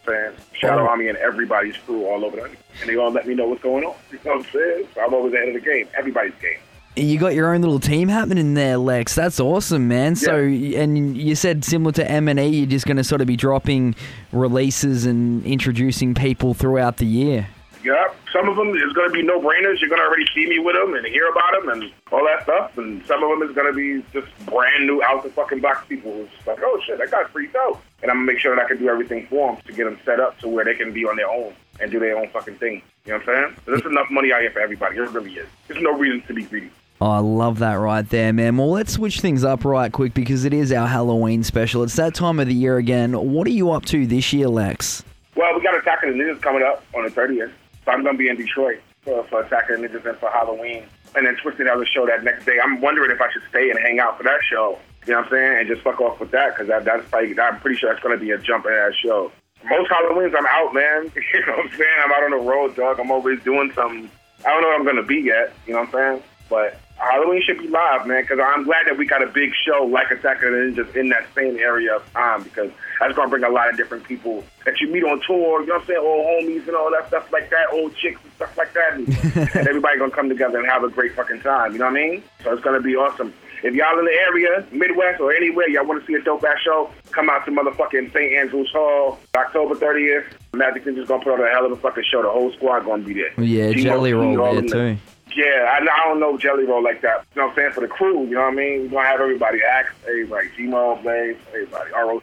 Shadow 0.52 0.82
Oh. 0.82 0.88
Army 0.88 1.08
and 1.08 1.18
everybody's 1.18 1.76
crew 1.78 2.06
all 2.06 2.24
over 2.24 2.36
the 2.36 2.44
and 2.44 2.56
they 2.86 2.96
all 2.96 3.10
let 3.10 3.26
me 3.26 3.34
know 3.34 3.46
what's 3.48 3.62
going 3.62 3.84
on. 3.84 3.94
You 4.10 4.18
know 4.24 4.36
what 4.38 4.46
I'm 4.46 4.52
saying? 4.52 4.88
So 4.94 5.00
I'm 5.04 5.14
always 5.14 5.32
ahead 5.34 5.48
of 5.48 5.54
the 5.54 5.60
game. 5.60 5.86
Everybody's 5.96 6.34
game. 6.40 6.58
you 6.96 7.18
got 7.18 7.34
your 7.34 7.54
own 7.54 7.60
little 7.62 7.80
team 7.80 8.08
happening 8.08 8.54
there, 8.54 8.76
Lex. 8.78 9.14
That's 9.14 9.40
awesome, 9.40 9.88
man. 9.88 10.14
So 10.16 10.36
and 10.36 11.16
you 11.16 11.34
said 11.34 11.64
similar 11.64 11.92
to 11.92 12.10
M 12.10 12.28
and 12.28 12.38
E, 12.40 12.46
you're 12.48 12.66
just 12.66 12.86
going 12.86 12.96
to 12.98 13.04
sort 13.04 13.20
of 13.20 13.26
be 13.26 13.36
dropping 13.36 13.94
releases 14.32 15.06
and 15.06 15.44
introducing 15.46 16.14
people 16.14 16.54
throughout 16.54 16.96
the 16.96 17.06
year. 17.06 17.48
Yep. 17.84 18.16
Some 18.32 18.48
of 18.48 18.56
them 18.56 18.68
is 18.68 18.92
going 18.92 19.08
to 19.08 19.12
be 19.12 19.22
no-brainers. 19.22 19.80
You're 19.80 19.88
going 19.90 20.00
to 20.00 20.06
already 20.06 20.24
see 20.34 20.46
me 20.46 20.58
with 20.60 20.76
them 20.76 20.94
and 20.94 21.04
hear 21.06 21.28
about 21.28 21.52
them 21.52 21.68
and 21.68 21.92
all 22.12 22.24
that 22.24 22.44
stuff. 22.44 22.78
And 22.78 23.04
some 23.06 23.22
of 23.24 23.28
them 23.30 23.46
is 23.48 23.54
going 23.54 23.66
to 23.66 23.76
be 23.76 24.04
just 24.12 24.28
brand 24.46 24.86
new 24.86 25.02
out 25.02 25.22
the 25.24 25.30
fucking 25.30 25.60
box 25.60 25.84
people 25.88 26.26
just 26.32 26.46
like, 26.46 26.58
oh 26.62 26.80
shit, 26.86 26.98
that 26.98 27.10
guy's 27.10 27.28
pretty 27.32 27.52
dope. 27.52 27.82
And 28.02 28.10
I'm 28.10 28.18
to 28.18 28.32
make 28.32 28.40
sure 28.40 28.54
that 28.54 28.64
I 28.64 28.68
can 28.68 28.78
do 28.78 28.88
everything 28.88 29.26
for 29.28 29.52
them 29.52 29.62
to 29.64 29.72
get 29.72 29.84
them 29.84 29.98
set 30.04 30.18
up 30.18 30.38
to 30.40 30.48
where 30.48 30.64
they 30.64 30.74
can 30.74 30.92
be 30.92 31.04
on 31.04 31.16
their 31.16 31.30
own 31.30 31.54
and 31.80 31.90
do 31.90 32.00
their 32.00 32.18
own 32.18 32.28
fucking 32.30 32.56
thing. 32.56 32.82
You 33.04 33.12
know 33.12 33.18
what 33.18 33.28
I'm 33.28 33.44
saying? 33.44 33.56
So 33.64 33.70
there's 33.72 33.86
enough 33.86 34.10
money 34.10 34.32
out 34.32 34.40
here 34.40 34.50
for 34.50 34.60
everybody. 34.60 34.96
There 34.96 35.08
really 35.08 35.34
is. 35.34 35.48
There's 35.68 35.82
no 35.82 35.96
reason 35.96 36.22
to 36.26 36.34
be 36.34 36.42
greedy. 36.42 36.70
Oh, 37.00 37.10
I 37.10 37.18
love 37.18 37.58
that 37.58 37.74
right 37.74 38.08
there, 38.08 38.32
man. 38.32 38.56
Well, 38.56 38.70
let's 38.70 38.92
switch 38.92 39.20
things 39.20 39.42
up 39.42 39.64
right 39.64 39.90
quick 39.90 40.14
because 40.14 40.44
it 40.44 40.54
is 40.54 40.72
our 40.72 40.86
Halloween 40.86 41.42
special. 41.42 41.82
It's 41.82 41.96
that 41.96 42.14
time 42.14 42.38
of 42.38 42.46
the 42.46 42.54
year 42.54 42.76
again. 42.76 43.12
What 43.32 43.46
are 43.46 43.50
you 43.50 43.72
up 43.72 43.84
to 43.86 44.06
this 44.06 44.32
year, 44.32 44.48
Lex? 44.48 45.02
Well, 45.34 45.52
we 45.54 45.62
got 45.62 45.76
Attack 45.76 46.04
of 46.04 46.12
the 46.12 46.22
Ninjas 46.22 46.40
coming 46.40 46.62
up 46.62 46.84
on 46.94 47.02
the 47.04 47.10
30th. 47.10 47.50
So 47.84 47.90
I'm 47.90 48.02
going 48.02 48.14
to 48.14 48.18
be 48.18 48.28
in 48.28 48.36
Detroit 48.36 48.80
for, 49.00 49.24
for 49.24 49.42
Attack 49.42 49.70
of 49.70 49.80
the 49.80 49.88
Ninjas 49.88 50.06
and 50.06 50.16
for 50.18 50.30
Halloween. 50.30 50.84
And 51.16 51.26
then 51.26 51.36
Twiztid 51.36 51.66
has 51.68 51.80
a 51.80 51.86
show 51.86 52.06
that 52.06 52.22
next 52.22 52.46
day. 52.46 52.58
I'm 52.62 52.80
wondering 52.80 53.10
if 53.10 53.20
I 53.20 53.30
should 53.32 53.42
stay 53.48 53.70
and 53.70 53.78
hang 53.80 53.98
out 53.98 54.16
for 54.16 54.22
that 54.22 54.40
show. 54.48 54.78
You 55.06 55.12
know 55.12 55.20
what 55.20 55.26
I'm 55.26 55.30
saying? 55.30 55.58
And 55.58 55.68
just 55.68 55.82
fuck 55.82 56.00
off 56.00 56.20
with 56.20 56.30
that 56.30 56.54
because 56.54 56.68
that, 56.68 56.84
that's 56.84 57.08
probably, 57.08 57.38
I'm 57.38 57.60
pretty 57.60 57.76
sure 57.76 57.90
that's 57.90 58.02
going 58.02 58.16
to 58.16 58.24
be 58.24 58.30
a 58.30 58.38
jumping 58.38 58.72
ass 58.72 58.94
show. 58.94 59.32
Most 59.64 59.90
Halloweens 59.90 60.34
I'm 60.36 60.46
out, 60.46 60.74
man. 60.74 61.12
You 61.34 61.46
know 61.46 61.56
what 61.56 61.66
I'm 61.66 61.70
saying? 61.70 61.98
I'm 62.04 62.12
out 62.12 62.24
on 62.24 62.30
the 62.30 62.36
road, 62.36 62.76
dog. 62.76 63.00
I'm 63.00 63.10
always 63.10 63.42
doing 63.42 63.72
something. 63.74 64.10
I 64.44 64.48
don't 64.50 64.62
know 64.62 64.68
where 64.68 64.76
I'm 64.76 64.84
going 64.84 64.96
to 64.96 65.02
be 65.02 65.20
yet. 65.20 65.52
You 65.66 65.74
know 65.74 65.80
what 65.80 65.94
I'm 65.94 66.20
saying? 66.20 66.22
But 66.48 66.78
Halloween 66.96 67.42
should 67.42 67.58
be 67.58 67.68
live, 67.68 68.06
man, 68.06 68.22
because 68.22 68.38
I'm 68.38 68.64
glad 68.64 68.86
that 68.86 68.96
we 68.96 69.06
got 69.06 69.22
a 69.22 69.26
big 69.26 69.52
show 69.66 69.84
like 69.84 70.10
Attack 70.10 70.42
of 70.42 70.52
the 70.52 70.58
Ninjas 70.58 70.94
in 70.94 71.08
that 71.08 71.26
same 71.34 71.56
area 71.58 71.96
of 71.96 72.12
time 72.12 72.42
because 72.42 72.70
that's 73.00 73.14
going 73.14 73.26
to 73.26 73.30
bring 73.30 73.44
a 73.44 73.48
lot 73.48 73.70
of 73.70 73.76
different 73.76 74.04
people 74.04 74.44
that 74.64 74.80
you 74.80 74.88
meet 74.88 75.02
on 75.02 75.20
tour, 75.26 75.62
you 75.62 75.66
know 75.66 75.74
what 75.74 75.80
I'm 75.82 75.86
saying, 75.86 75.98
old 76.00 76.26
homies 76.26 76.66
and 76.68 76.76
all 76.76 76.90
that 76.92 77.08
stuff 77.08 77.32
like 77.32 77.50
that, 77.50 77.72
old 77.72 77.96
chicks 77.96 78.20
and 78.22 78.32
stuff 78.34 78.56
like 78.56 78.72
that. 78.74 78.92
And, 78.94 79.08
and 79.56 79.66
everybody 79.68 79.98
going 79.98 80.10
to 80.10 80.16
come 80.16 80.28
together 80.28 80.58
and 80.58 80.68
have 80.68 80.84
a 80.84 80.90
great 80.90 81.14
fucking 81.14 81.40
time, 81.40 81.72
you 81.72 81.78
know 81.78 81.86
what 81.86 81.96
I 81.96 82.08
mean? 82.08 82.22
So 82.44 82.52
it's 82.52 82.62
going 82.62 82.80
to 82.80 82.84
be 82.84 82.94
awesome. 82.94 83.32
If 83.62 83.74
y'all 83.74 83.96
in 83.98 84.04
the 84.04 84.12
area, 84.12 84.66
Midwest 84.72 85.20
or 85.20 85.32
anywhere, 85.32 85.68
y'all 85.68 85.86
want 85.86 86.00
to 86.00 86.06
see 86.06 86.14
a 86.14 86.22
dope 86.22 86.42
ass 86.44 86.58
show, 86.64 86.90
come 87.12 87.30
out 87.30 87.44
to 87.44 87.52
motherfucking 87.52 88.12
St. 88.12 88.32
Andrews 88.32 88.70
Hall, 88.72 89.20
October 89.36 89.76
30th. 89.76 90.24
Majik 90.52 90.84
Ninja's 90.84 91.06
going 91.06 91.20
to 91.20 91.24
put 91.24 91.34
on 91.34 91.40
a 91.40 91.48
hell 91.48 91.66
of 91.66 91.72
a 91.72 91.76
fucking 91.76 92.02
show. 92.10 92.22
The 92.22 92.28
whole 92.28 92.52
squad 92.52 92.80
going 92.80 93.02
to 93.02 93.06
be 93.06 93.14
there. 93.14 93.44
Yeah, 93.44 93.72
Jelly 93.72 94.12
Roll 94.12 94.60
there 94.62 94.62
too. 94.62 94.98
Yeah, 95.34 95.70
I, 95.70 95.78
I 95.78 96.08
don't 96.08 96.20
know 96.20 96.36
Jelly 96.36 96.64
Roll 96.64 96.82
like 96.82 97.00
that. 97.02 97.24
You 97.34 97.40
know 97.40 97.46
what 97.46 97.52
I'm 97.52 97.56
saying? 97.56 97.72
For 97.72 97.80
the 97.80 97.88
crew, 97.88 98.24
you 98.24 98.34
know 98.34 98.40
what 98.42 98.52
I 98.52 98.56
mean? 98.56 98.82
We're 98.82 98.88
going 98.90 99.04
to 99.04 99.10
have 99.10 99.20
everybody 99.20 99.60
act, 99.62 99.94
everybody, 100.06 100.48
G-Mo, 100.56 101.00
Blaze, 101.02 101.36
everybody, 101.48 101.90
ROC, 101.92 102.22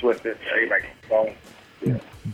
Twiztid, 0.00 0.36
everybody. 0.52 0.84
So, 1.08 1.32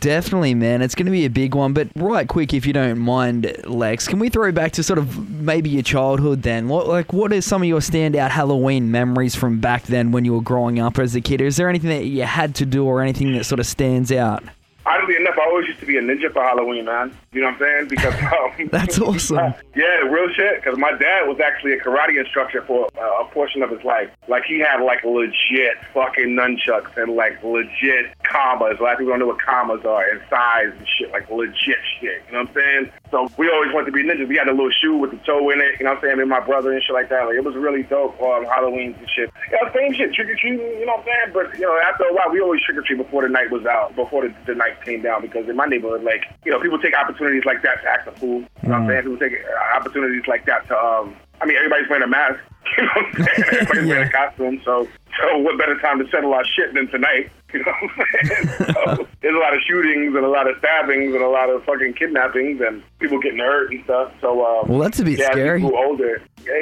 Definitely, 0.00 0.54
man. 0.54 0.82
It's 0.82 0.94
going 0.94 1.06
to 1.06 1.12
be 1.12 1.24
a 1.24 1.30
big 1.30 1.54
one. 1.54 1.72
But 1.72 1.88
right 1.94 2.26
quick, 2.26 2.52
if 2.52 2.66
you 2.66 2.72
don't 2.72 2.98
mind, 2.98 3.54
Lex, 3.64 4.08
can 4.08 4.18
we 4.18 4.28
throw 4.28 4.50
back 4.50 4.72
to 4.72 4.82
sort 4.82 4.98
of 4.98 5.30
maybe 5.30 5.70
your 5.70 5.82
childhood 5.82 6.42
then? 6.42 6.68
What 6.68 6.88
like 6.88 7.12
what 7.12 7.32
are 7.32 7.40
some 7.40 7.62
of 7.62 7.68
your 7.68 7.80
standout 7.80 8.30
Halloween 8.30 8.90
memories 8.90 9.34
from 9.34 9.60
back 9.60 9.84
then 9.84 10.12
when 10.12 10.24
you 10.24 10.34
were 10.34 10.40
growing 10.40 10.80
up 10.80 10.98
as 10.98 11.14
a 11.14 11.20
kid? 11.20 11.40
Is 11.40 11.56
there 11.56 11.68
anything 11.68 11.90
that 11.90 12.06
you 12.06 12.22
had 12.22 12.54
to 12.56 12.66
do 12.66 12.84
or 12.84 13.02
anything 13.02 13.34
that 13.34 13.44
sort 13.44 13.60
of 13.60 13.66
stands 13.66 14.10
out? 14.10 14.42
Oddly 14.86 15.16
enough, 15.16 15.34
I 15.38 15.48
always 15.48 15.66
used 15.66 15.80
to 15.80 15.86
be 15.86 15.96
a 15.96 16.02
ninja 16.02 16.30
for 16.32 16.42
Halloween, 16.42 16.84
man. 16.84 17.16
You 17.32 17.40
know 17.40 17.48
what 17.48 17.54
I'm 17.54 17.60
saying? 17.60 17.88
Because 17.88 18.14
um, 18.60 18.68
That's 18.70 18.98
awesome. 18.98 19.54
Yeah, 19.74 20.06
real 20.06 20.28
shit. 20.32 20.62
Because 20.62 20.78
my 20.78 20.92
dad 20.92 21.26
was 21.26 21.40
actually 21.40 21.72
a 21.72 21.80
karate 21.80 22.16
instructor 22.16 22.62
for 22.62 22.86
uh, 22.96 23.24
a 23.24 23.28
portion 23.32 23.60
of 23.60 23.70
his 23.70 23.82
life. 23.82 24.08
Like 24.28 24.44
he 24.44 24.60
had 24.60 24.80
like 24.80 25.02
legit 25.02 25.82
fucking 25.92 26.30
nunchucks 26.30 26.96
and 26.96 27.16
like 27.16 27.42
legit 27.42 28.14
kamas. 28.22 28.78
A 28.78 28.82
lot 28.84 28.92
of 28.92 28.98
people 28.98 29.12
don't 29.12 29.18
know 29.18 29.26
what 29.26 29.42
kamas 29.42 29.84
are 29.84 30.08
and 30.08 30.20
sais 30.30 30.70
and 30.78 30.86
shit. 30.86 31.10
Like 31.10 31.28
legit 31.28 31.82
shit. 31.98 32.22
You 32.28 32.32
know 32.34 32.46
what 32.46 32.48
I'm 32.50 32.54
saying? 32.54 32.92
So 33.10 33.28
we 33.36 33.50
always 33.50 33.74
wanted 33.74 33.86
to 33.86 33.92
be 33.92 34.04
ninjas. 34.04 34.28
We 34.28 34.36
had 34.36 34.46
a 34.46 34.52
little 34.54 34.70
shoe 34.70 34.96
with 34.96 35.10
the 35.10 35.18
toe 35.26 35.50
in 35.50 35.60
it. 35.60 35.74
You 35.80 35.86
know 35.86 35.90
what 35.90 35.98
I'm 35.98 36.02
saying? 36.04 36.16
Me 36.18 36.22
and 36.22 36.30
my 36.30 36.40
brother 36.40 36.72
and 36.72 36.80
shit 36.80 36.94
like 36.94 37.08
that. 37.08 37.26
Like 37.26 37.34
it 37.34 37.42
was 37.42 37.56
really 37.56 37.82
dope. 37.82 38.14
Um, 38.22 38.44
Halloween 38.46 38.94
and 38.94 39.10
shit. 39.10 39.32
Yeah, 39.50 39.74
same 39.74 39.92
shit. 39.92 40.14
Trick 40.14 40.28
or 40.30 40.36
treating. 40.36 40.60
You 40.60 40.86
know 40.86 41.02
what 41.02 41.10
I'm 41.10 41.10
saying? 41.10 41.30
But 41.34 41.58
you 41.58 41.66
know, 41.66 41.74
after 41.82 42.04
a 42.04 42.14
while, 42.14 42.30
we 42.30 42.40
always 42.40 42.62
trick 42.62 42.78
or 42.78 42.82
treat 42.82 42.98
before 42.98 43.22
the 43.22 43.28
night 43.28 43.50
was 43.50 43.66
out, 43.66 43.96
before 43.96 44.22
the, 44.22 44.34
the 44.46 44.54
night 44.54 44.74
came 44.85 45.02
down. 45.02 45.23
Because 45.23 45.49
in 45.49 45.57
my 45.57 45.66
neighborhood, 45.66 46.02
like 46.02 46.25
you 46.45 46.52
know, 46.52 46.61
people 46.61 46.78
take 46.78 46.95
opportunities 46.95 47.45
like 47.45 47.62
that 47.62 47.83
to 47.83 47.88
act 47.88 48.09
a 48.09 48.12
fool. 48.12 48.40
You 48.62 48.69
know 48.69 48.71
what 48.71 48.75
I'm 48.75 48.88
saying? 48.88 49.02
People 49.02 49.19
take 49.19 49.33
uh, 49.45 49.76
opportunities 49.76 50.26
like 50.26 50.47
that 50.47 50.66
to 50.69 50.76
um. 50.76 51.16
I 51.40 51.47
mean, 51.47 51.57
everybody's 51.57 51.88
wearing 51.88 52.04
a 52.04 52.09
mask. 52.09 52.40
You 52.78 52.85
know 52.85 52.90
what 52.95 53.07
I'm 53.07 53.25
saying? 53.25 53.28
Everybody's 53.52 53.88
wearing 53.88 54.09
a 54.09 54.11
costume. 54.11 54.62
So, 54.64 54.88
so 55.21 55.38
what 55.38 55.59
better 55.59 55.78
time 55.80 55.99
to 56.04 56.09
settle 56.11 56.35
our 56.35 56.44
shit 56.44 56.75
than 56.75 56.88
tonight? 56.88 57.30
You 57.54 57.61
know 57.62 57.73
what 57.83 57.90
I'm 57.97 58.06
saying? 58.35 58.75
so, 58.75 59.06
there's 59.23 59.37
a 59.37 59.38
lot 59.38 59.54
of 59.54 59.61
shootings 59.62 60.12
and 60.16 60.25
a 60.25 60.28
lot 60.28 60.50
of 60.50 60.59
stabbings 60.59 61.14
and 61.14 61.23
a 61.23 61.28
lot 61.28 61.49
of 61.50 61.62
fucking 61.62 61.92
kidnappings 61.94 62.61
and 62.61 62.83
people 62.99 63.21
getting 63.21 63.38
hurt 63.38 63.71
and 63.71 63.85
stuff. 63.85 64.12
So, 64.21 64.44
um, 64.44 64.68
Well, 64.68 64.80
that's 64.80 64.99
a 64.99 65.04
bit 65.04 65.21
yeah, 65.21 65.30
scary. 65.30 65.61
As 65.61 65.62
we 65.62 65.68
grew 65.71 65.78
older. 65.87 66.23
Yeah, 66.44 66.52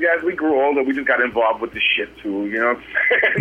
yeah, 0.00 0.14
as 0.18 0.24
we 0.24 0.34
grew 0.34 0.60
older, 0.60 0.82
we 0.82 0.94
just 0.94 1.06
got 1.06 1.20
involved 1.20 1.60
with 1.60 1.72
the 1.72 1.80
shit 1.94 2.08
too. 2.18 2.46
You 2.46 2.58
know 2.58 2.74
what 2.74 2.78
I'm 2.78 2.82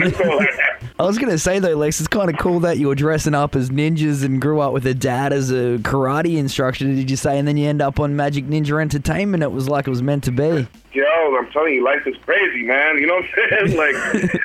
saying? 0.03 0.11
That's 0.11 0.19
all 0.29 0.37
that- 0.39 0.81
I 0.99 1.03
was 1.03 1.17
gonna 1.17 1.39
say 1.39 1.57
though, 1.57 1.73
Lex, 1.75 1.99
it's 1.99 2.07
kind 2.07 2.29
of 2.29 2.37
cool 2.37 2.59
that 2.59 2.77
you 2.77 2.87
were 2.87 2.93
dressing 2.93 3.33
up 3.33 3.55
as 3.55 3.71
ninjas 3.71 4.23
and 4.23 4.39
grew 4.39 4.59
up 4.59 4.71
with 4.71 4.85
a 4.85 4.93
dad 4.93 5.33
as 5.33 5.49
a 5.49 5.79
karate 5.79 6.37
instructor. 6.37 6.85
Did 6.85 7.09
you 7.09 7.17
say? 7.17 7.39
And 7.39 7.47
then 7.47 7.57
you 7.57 7.67
end 7.67 7.81
up 7.81 7.99
on 7.99 8.13
Majik 8.13 8.47
Ninja 8.47 8.79
Entertainment. 8.79 9.41
It 9.41 9.51
was 9.51 9.67
like 9.67 9.87
it 9.87 9.89
was 9.89 10.03
meant 10.03 10.23
to 10.25 10.31
be. 10.31 10.67
Yo, 10.93 11.03
I'm 11.37 11.49
telling 11.51 11.73
you, 11.73 11.83
life 11.85 12.05
is 12.05 12.15
crazy, 12.25 12.63
man. 12.63 12.97
You 12.99 13.07
know 13.07 13.15
what 13.15 13.25
I'm 13.25 13.67
saying? 13.67 13.77
Like, 13.81 13.95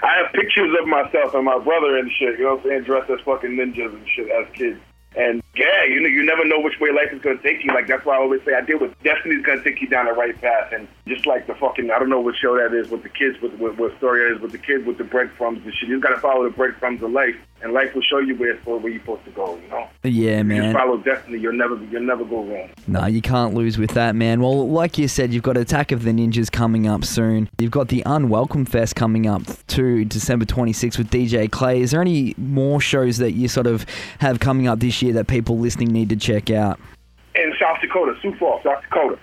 I 0.06 0.22
have 0.22 0.32
pictures 0.32 0.70
of 0.80 0.86
myself 0.86 1.34
and 1.34 1.44
my 1.44 1.58
brother 1.58 1.98
and 1.98 2.10
shit. 2.16 2.38
You 2.38 2.44
know 2.44 2.54
what 2.54 2.64
I'm 2.64 2.70
saying? 2.70 2.84
Dressed 2.84 3.10
as 3.10 3.20
fucking 3.24 3.50
ninjas 3.50 3.92
and 3.92 4.08
shit 4.08 4.30
as 4.30 4.46
kids. 4.54 4.78
And 5.16 5.42
yeah, 5.56 5.84
you 5.84 6.00
know, 6.00 6.08
you 6.08 6.24
never 6.24 6.44
know 6.44 6.60
which 6.60 6.78
way 6.80 6.90
life 6.92 7.12
is 7.12 7.20
gonna 7.22 7.38
take 7.42 7.64
you. 7.64 7.72
Like 7.72 7.86
that's 7.86 8.04
why 8.04 8.14
I 8.16 8.18
always 8.18 8.42
say 8.44 8.54
I 8.54 8.60
deal 8.60 8.78
with 8.78 8.92
destiny's 9.02 9.44
gonna 9.44 9.62
take 9.64 9.80
you 9.80 9.88
down 9.88 10.06
the 10.06 10.12
right 10.12 10.38
path. 10.40 10.72
And 10.72 10.86
just 11.06 11.26
like 11.26 11.46
the 11.46 11.54
fucking, 11.54 11.90
I 11.90 11.98
don't 11.98 12.08
know 12.10 12.20
what 12.20 12.34
show 12.36 12.56
that 12.56 12.74
is 12.74 12.88
with 12.90 13.02
the 13.02 13.08
kids, 13.08 13.40
with 13.40 13.54
what, 13.54 13.78
what 13.78 13.96
story 13.98 14.22
it 14.30 14.36
is 14.36 14.40
with 14.42 14.52
the 14.52 14.58
kids 14.58 14.84
with 14.86 14.98
the 14.98 15.04
breadcrumbs 15.04 15.62
and 15.64 15.72
shit. 15.74 15.88
You 15.88 15.96
just 15.96 16.02
gotta 16.08 16.20
follow 16.20 16.44
the 16.44 16.50
breadcrumbs 16.50 17.02
of 17.02 17.10
life, 17.12 17.36
and 17.62 17.72
life 17.72 17.94
will 17.94 18.02
show 18.02 18.18
you 18.18 18.34
where 18.36 18.56
where 18.56 18.88
you're 18.90 19.00
supposed 19.00 19.24
to 19.24 19.30
go. 19.30 19.56
You 19.62 19.68
know, 19.68 19.88
Yeah, 20.02 20.38
you 20.38 20.44
man. 20.44 20.62
just 20.72 20.76
follow 20.76 20.96
destiny. 20.98 21.38
You'll 21.38 21.52
never, 21.54 21.76
you'll 21.84 22.02
never 22.02 22.24
go 22.24 22.42
wrong. 22.44 22.68
No, 22.88 23.06
you 23.06 23.22
can't 23.22 23.54
lose 23.54 23.78
with 23.78 23.90
that, 23.92 24.14
man. 24.16 24.40
Well, 24.40 24.68
like 24.68 24.98
you 24.98 25.06
said, 25.08 25.32
you've 25.32 25.42
got 25.44 25.56
Attack 25.56 25.92
of 25.92 26.02
the 26.02 26.10
Ninjas 26.10 26.50
coming 26.50 26.86
up 26.86 27.04
soon. 27.04 27.48
You've 27.58 27.70
got 27.70 27.88
the 27.88 28.02
Unwelcome 28.04 28.64
Fest 28.66 28.96
coming 28.96 29.26
up 29.26 29.42
too, 29.68 30.04
December 30.04 30.44
26th 30.44 30.98
with 30.98 31.10
DJ 31.10 31.50
Clay. 31.50 31.80
Is 31.80 31.92
there 31.92 32.00
any 32.00 32.34
more 32.36 32.80
shows 32.80 33.18
that 33.18 33.32
you 33.32 33.46
sort 33.48 33.66
of 33.68 33.86
have 34.18 34.40
coming 34.40 34.66
up 34.66 34.80
this 34.80 35.00
year 35.02 35.12
that 35.14 35.28
people 35.28 35.45
listening 35.54 35.92
need 35.92 36.08
to 36.08 36.16
check 36.16 36.50
out? 36.50 36.80
in 37.36 37.52
South 37.60 37.80
Dakota, 37.80 38.14
Sioux 38.20 38.34
Falls, 38.36 38.62
South 38.64 38.82
Dakota. 38.82 39.18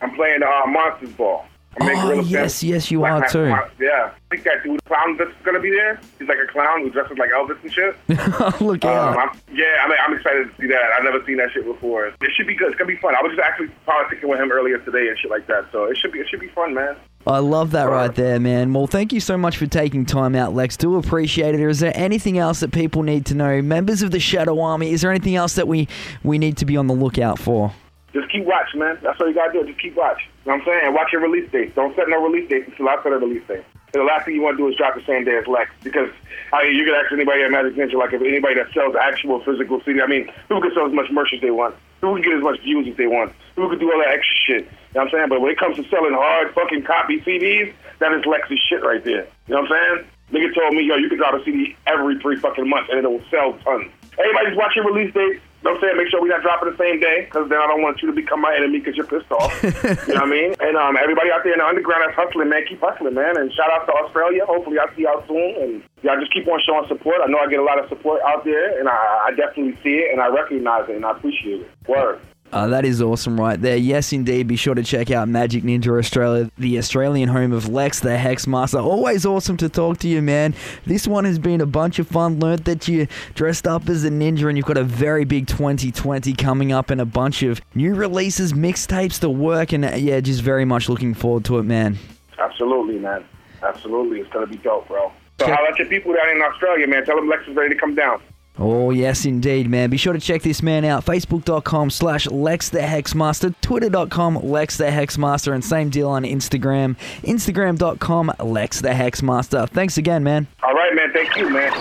I'm 0.00 0.14
playing 0.14 0.42
uh, 0.42 0.66
Monsters 0.66 1.12
Ball. 1.12 1.46
Oh, 1.80 2.20
yes, 2.20 2.62
yes, 2.62 2.90
you 2.90 3.04
are 3.04 3.26
too. 3.28 3.44
Yeah, 3.80 4.10
I 4.12 4.12
think 4.30 4.44
that 4.44 4.62
dude, 4.62 4.82
Clown 4.84 5.16
that's 5.16 5.30
gonna 5.44 5.60
be 5.60 5.70
there. 5.70 6.00
He's 6.18 6.28
like 6.28 6.38
a 6.38 6.46
clown 6.50 6.82
who 6.82 6.90
dresses 6.90 7.18
like 7.18 7.30
Elvis 7.30 7.60
and 7.62 7.72
shit. 7.72 7.96
Look 8.60 8.84
Um, 8.84 8.90
out. 8.90 9.18
I'm, 9.18 9.40
yeah, 9.52 9.64
I'm, 9.82 9.92
I'm 10.06 10.16
excited 10.16 10.48
to 10.54 10.60
see 10.60 10.66
that. 10.68 10.80
I've 10.96 11.04
never 11.04 11.24
seen 11.26 11.36
that 11.38 11.50
shit 11.52 11.64
before. 11.64 12.06
It 12.06 12.14
should 12.36 12.46
be 12.46 12.54
good. 12.54 12.68
It's 12.68 12.78
gonna 12.78 12.88
be 12.88 12.96
fun. 12.96 13.14
I 13.16 13.22
was 13.22 13.32
just 13.36 13.42
actually 13.46 13.68
politicking 13.86 14.28
with 14.28 14.40
him 14.40 14.52
earlier 14.52 14.78
today 14.78 15.08
and 15.08 15.18
shit 15.18 15.30
like 15.30 15.46
that. 15.48 15.66
So 15.72 15.84
it 15.84 15.96
should 15.96 16.12
be, 16.12 16.20
it 16.20 16.28
should 16.28 16.40
be 16.40 16.48
fun, 16.48 16.74
man. 16.74 16.96
I 17.26 17.38
love 17.38 17.70
that 17.70 17.84
right 17.84 18.14
there, 18.14 18.38
man. 18.38 18.74
Well, 18.74 18.86
thank 18.86 19.10
you 19.12 19.18
so 19.20 19.38
much 19.38 19.56
for 19.56 19.66
taking 19.66 20.04
time 20.04 20.34
out, 20.34 20.54
Lex. 20.54 20.76
Do 20.76 20.96
appreciate 20.96 21.54
it. 21.54 21.60
Is 21.60 21.80
there 21.80 21.92
anything 21.94 22.36
else 22.36 22.60
that 22.60 22.70
people 22.70 23.02
need 23.02 23.24
to 23.26 23.34
know? 23.34 23.62
Members 23.62 24.02
of 24.02 24.10
the 24.10 24.20
Shadow 24.20 24.60
Army, 24.60 24.92
is 24.92 25.00
there 25.00 25.10
anything 25.10 25.34
else 25.34 25.54
that 25.54 25.66
we, 25.66 25.88
we 26.22 26.36
need 26.38 26.58
to 26.58 26.66
be 26.66 26.76
on 26.76 26.86
the 26.86 26.92
lookout 26.94 27.38
for? 27.38 27.72
Just 28.14 28.30
keep 28.30 28.46
watching, 28.46 28.78
man. 28.78 28.96
That's 29.02 29.20
all 29.20 29.28
you 29.28 29.34
gotta 29.34 29.52
do. 29.52 29.66
Just 29.66 29.80
keep 29.82 29.96
watching. 29.96 30.30
You 30.46 30.52
know 30.52 30.58
what 30.58 30.68
I'm 30.68 30.80
saying? 30.80 30.94
Watch 30.94 31.12
your 31.12 31.20
release 31.20 31.50
dates. 31.50 31.74
Don't 31.74 31.94
set 31.96 32.08
no 32.08 32.22
release 32.22 32.48
dates 32.48 32.70
until 32.70 32.88
I 32.88 33.02
set 33.02 33.12
a 33.12 33.18
release 33.18 33.42
date. 33.48 33.66
And 33.92 34.02
the 34.02 34.06
last 34.06 34.24
thing 34.24 34.34
you 34.34 34.42
want 34.42 34.56
to 34.56 34.62
do 34.62 34.68
is 34.70 34.76
drop 34.76 34.94
the 34.94 35.02
same 35.02 35.24
day 35.24 35.36
as 35.36 35.46
Lex. 35.46 35.70
Because 35.82 36.10
I 36.52 36.62
mean, 36.62 36.76
you 36.78 36.86
can 36.86 36.94
ask 36.94 37.10
anybody 37.10 37.42
at 37.42 37.50
Majik 37.50 37.74
Ninja, 37.74 37.94
like 37.98 38.12
if 38.14 38.22
anybody 38.22 38.54
that 38.54 38.70
sells 38.72 38.94
actual 38.94 39.42
physical 39.42 39.82
CD, 39.82 40.00
I 40.00 40.06
mean, 40.06 40.30
people 40.46 40.62
can 40.62 40.70
sell 40.74 40.86
as 40.86 40.94
much 40.94 41.10
merch 41.10 41.34
as 41.34 41.40
they 41.42 41.50
want. 41.50 41.74
People 41.98 42.14
can 42.14 42.22
get 42.22 42.34
as 42.38 42.42
much 42.42 42.62
views 42.62 42.86
as 42.86 42.96
they 42.96 43.06
want. 43.06 43.34
People 43.58 43.70
can 43.70 43.78
do 43.78 43.90
all 43.90 43.98
that 43.98 44.14
extra 44.14 44.36
shit. 44.46 44.62
You 44.62 45.02
know 45.02 45.02
what 45.02 45.02
I'm 45.02 45.10
saying? 45.10 45.28
But 45.30 45.40
when 45.42 45.50
it 45.50 45.58
comes 45.58 45.74
to 45.76 45.84
selling 45.90 46.14
hard 46.14 46.54
fucking 46.54 46.84
copy 46.84 47.18
CDs, 47.26 47.74
that 47.98 48.14
is 48.14 48.22
Lex's 48.26 48.62
shit 48.62 48.82
right 48.82 49.02
there. 49.02 49.26
You 49.50 49.58
know 49.58 49.62
what 49.62 49.72
I'm 49.72 49.74
saying? 49.74 50.06
Nigga 50.30 50.54
told 50.54 50.74
me, 50.74 50.86
yo, 50.86 50.96
you 50.96 51.08
can 51.08 51.18
drop 51.18 51.34
a 51.34 51.42
CD 51.44 51.74
every 51.86 52.18
three 52.18 52.38
fucking 52.38 52.68
months 52.68 52.90
and 52.90 53.02
it 53.02 53.10
will 53.10 53.22
sell 53.30 53.58
tons. 53.64 53.90
Everybody 54.18 54.46
just 54.46 54.58
watch 54.58 54.76
your 54.76 54.86
release 54.86 55.12
date. 55.14 55.40
You 55.64 55.72
know 55.72 55.80
what 55.80 55.88
I'm 55.88 55.88
saying? 55.88 55.96
Make 55.96 56.10
sure 56.12 56.20
we're 56.20 56.28
not 56.28 56.44
dropping 56.44 56.68
the 56.68 56.76
same 56.76 57.00
day 57.00 57.24
because 57.24 57.48
then 57.48 57.56
I 57.56 57.64
don't 57.64 57.80
want 57.80 57.96
you 58.04 58.12
to 58.12 58.12
become 58.12 58.44
my 58.44 58.52
enemy 58.52 58.84
because 58.84 59.00
you're 59.00 59.08
pissed 59.08 59.32
off. 59.32 59.48
you 59.64 60.12
know 60.12 60.20
what 60.20 60.28
I 60.28 60.28
mean? 60.28 60.52
And 60.60 60.76
um, 60.76 61.00
everybody 61.00 61.32
out 61.32 61.40
there 61.40 61.56
in 61.56 61.58
the 61.58 61.64
underground 61.64 62.04
that's 62.04 62.12
hustling, 62.12 62.52
man, 62.52 62.68
keep 62.68 62.84
hustling, 62.84 63.16
man. 63.16 63.40
And 63.40 63.48
shout 63.48 63.72
out 63.72 63.88
to 63.88 63.92
Australia. 64.04 64.44
Hopefully 64.44 64.76
I'll 64.76 64.92
see 64.92 65.08
y'all 65.08 65.24
soon. 65.24 65.56
And 65.64 65.72
y'all 66.04 66.20
just 66.20 66.36
keep 66.36 66.44
on 66.52 66.60
showing 66.68 66.84
support. 66.84 67.24
I 67.24 67.32
know 67.32 67.40
I 67.40 67.48
get 67.48 67.60
a 67.60 67.64
lot 67.64 67.80
of 67.80 67.88
support 67.88 68.20
out 68.28 68.44
there 68.44 68.76
and 68.76 68.92
I, 68.92 68.92
I 68.92 69.30
definitely 69.32 69.80
see 69.80 70.04
it 70.04 70.12
and 70.12 70.20
I 70.20 70.28
recognize 70.28 70.84
it 70.92 71.00
and 71.00 71.06
I 71.08 71.16
appreciate 71.16 71.64
it. 71.64 71.70
Word. 71.88 72.20
Uh, 72.54 72.68
that 72.68 72.84
is 72.84 73.02
awesome 73.02 73.38
right 73.38 73.60
there. 73.60 73.76
Yes, 73.76 74.12
indeed. 74.12 74.46
Be 74.46 74.54
sure 74.54 74.76
to 74.76 74.84
check 74.84 75.10
out 75.10 75.26
Majik 75.26 75.64
Ninja 75.64 75.98
Australia, 75.98 76.52
the 76.56 76.78
Australian 76.78 77.28
home 77.28 77.52
of 77.52 77.68
Lex, 77.68 77.98
the 77.98 78.16
Hex 78.16 78.46
Master. 78.46 78.78
Always 78.78 79.26
awesome 79.26 79.56
to 79.56 79.68
talk 79.68 79.98
to 79.98 80.08
you, 80.08 80.22
man. 80.22 80.54
This 80.86 81.08
one 81.08 81.24
has 81.24 81.40
been 81.40 81.60
a 81.60 81.66
bunch 81.66 81.98
of 81.98 82.06
fun. 82.06 82.38
Learned 82.38 82.64
that 82.66 82.86
you 82.86 83.08
dressed 83.34 83.66
up 83.66 83.88
as 83.88 84.04
a 84.04 84.08
ninja 84.08 84.48
and 84.48 84.56
you've 84.56 84.66
got 84.66 84.76
a 84.76 84.84
very 84.84 85.24
big 85.24 85.48
2020 85.48 86.32
coming 86.34 86.70
up 86.70 86.90
and 86.90 87.00
a 87.00 87.04
bunch 87.04 87.42
of 87.42 87.60
new 87.74 87.92
releases, 87.92 88.52
mixtapes 88.52 89.18
to 89.18 89.28
work. 89.28 89.72
And 89.72 89.84
uh, 89.84 89.96
yeah, 89.96 90.20
just 90.20 90.42
very 90.42 90.64
much 90.64 90.88
looking 90.88 91.12
forward 91.12 91.44
to 91.46 91.58
it, 91.58 91.64
man. 91.64 91.98
Absolutely, 92.38 93.00
man. 93.00 93.24
Absolutely. 93.64 94.20
It's 94.20 94.32
going 94.32 94.46
to 94.46 94.52
be 94.52 94.58
dope, 94.58 94.86
bro. 94.86 95.10
So 95.40 95.46
Check- 95.46 95.58
I'll 95.58 95.76
your 95.76 95.88
people 95.88 96.14
down 96.14 96.28
in 96.28 96.40
Australia, 96.40 96.86
man. 96.86 97.04
Tell 97.04 97.16
them 97.16 97.28
Lex 97.28 97.48
is 97.48 97.56
ready 97.56 97.74
to 97.74 97.80
come 97.80 97.96
down. 97.96 98.22
Oh, 98.56 98.90
yes, 98.90 99.24
indeed, 99.24 99.68
man. 99.68 99.90
Be 99.90 99.96
sure 99.96 100.12
to 100.12 100.20
check 100.20 100.42
this 100.42 100.62
man 100.62 100.84
out. 100.84 101.04
Facebook.com 101.04 101.90
slash 101.90 102.28
Lex 102.30 102.68
the 102.68 102.78
Hexmaster, 102.78 103.54
Twitter.com 103.60 104.36
Lex 104.36 104.76
the 104.76 104.84
Hexmaster, 104.84 105.52
and 105.52 105.64
same 105.64 105.90
deal 105.90 106.08
on 106.08 106.22
Instagram. 106.22 106.96
Instagram.com 107.22 108.32
Lex 108.38 108.80
the 108.80 108.90
Hexmaster. 108.90 109.68
Thanks 109.68 109.98
again, 109.98 110.22
man. 110.22 110.46
All 110.62 110.72
right, 110.74 110.94
man. 110.94 111.12
Thank 111.12 111.36
you, 111.36 111.50
man. 111.50 111.72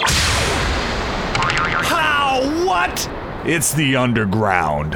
How? 1.85 2.41
What? 2.65 3.09
It's 3.45 3.73
the 3.73 3.95
underground. 3.95 4.95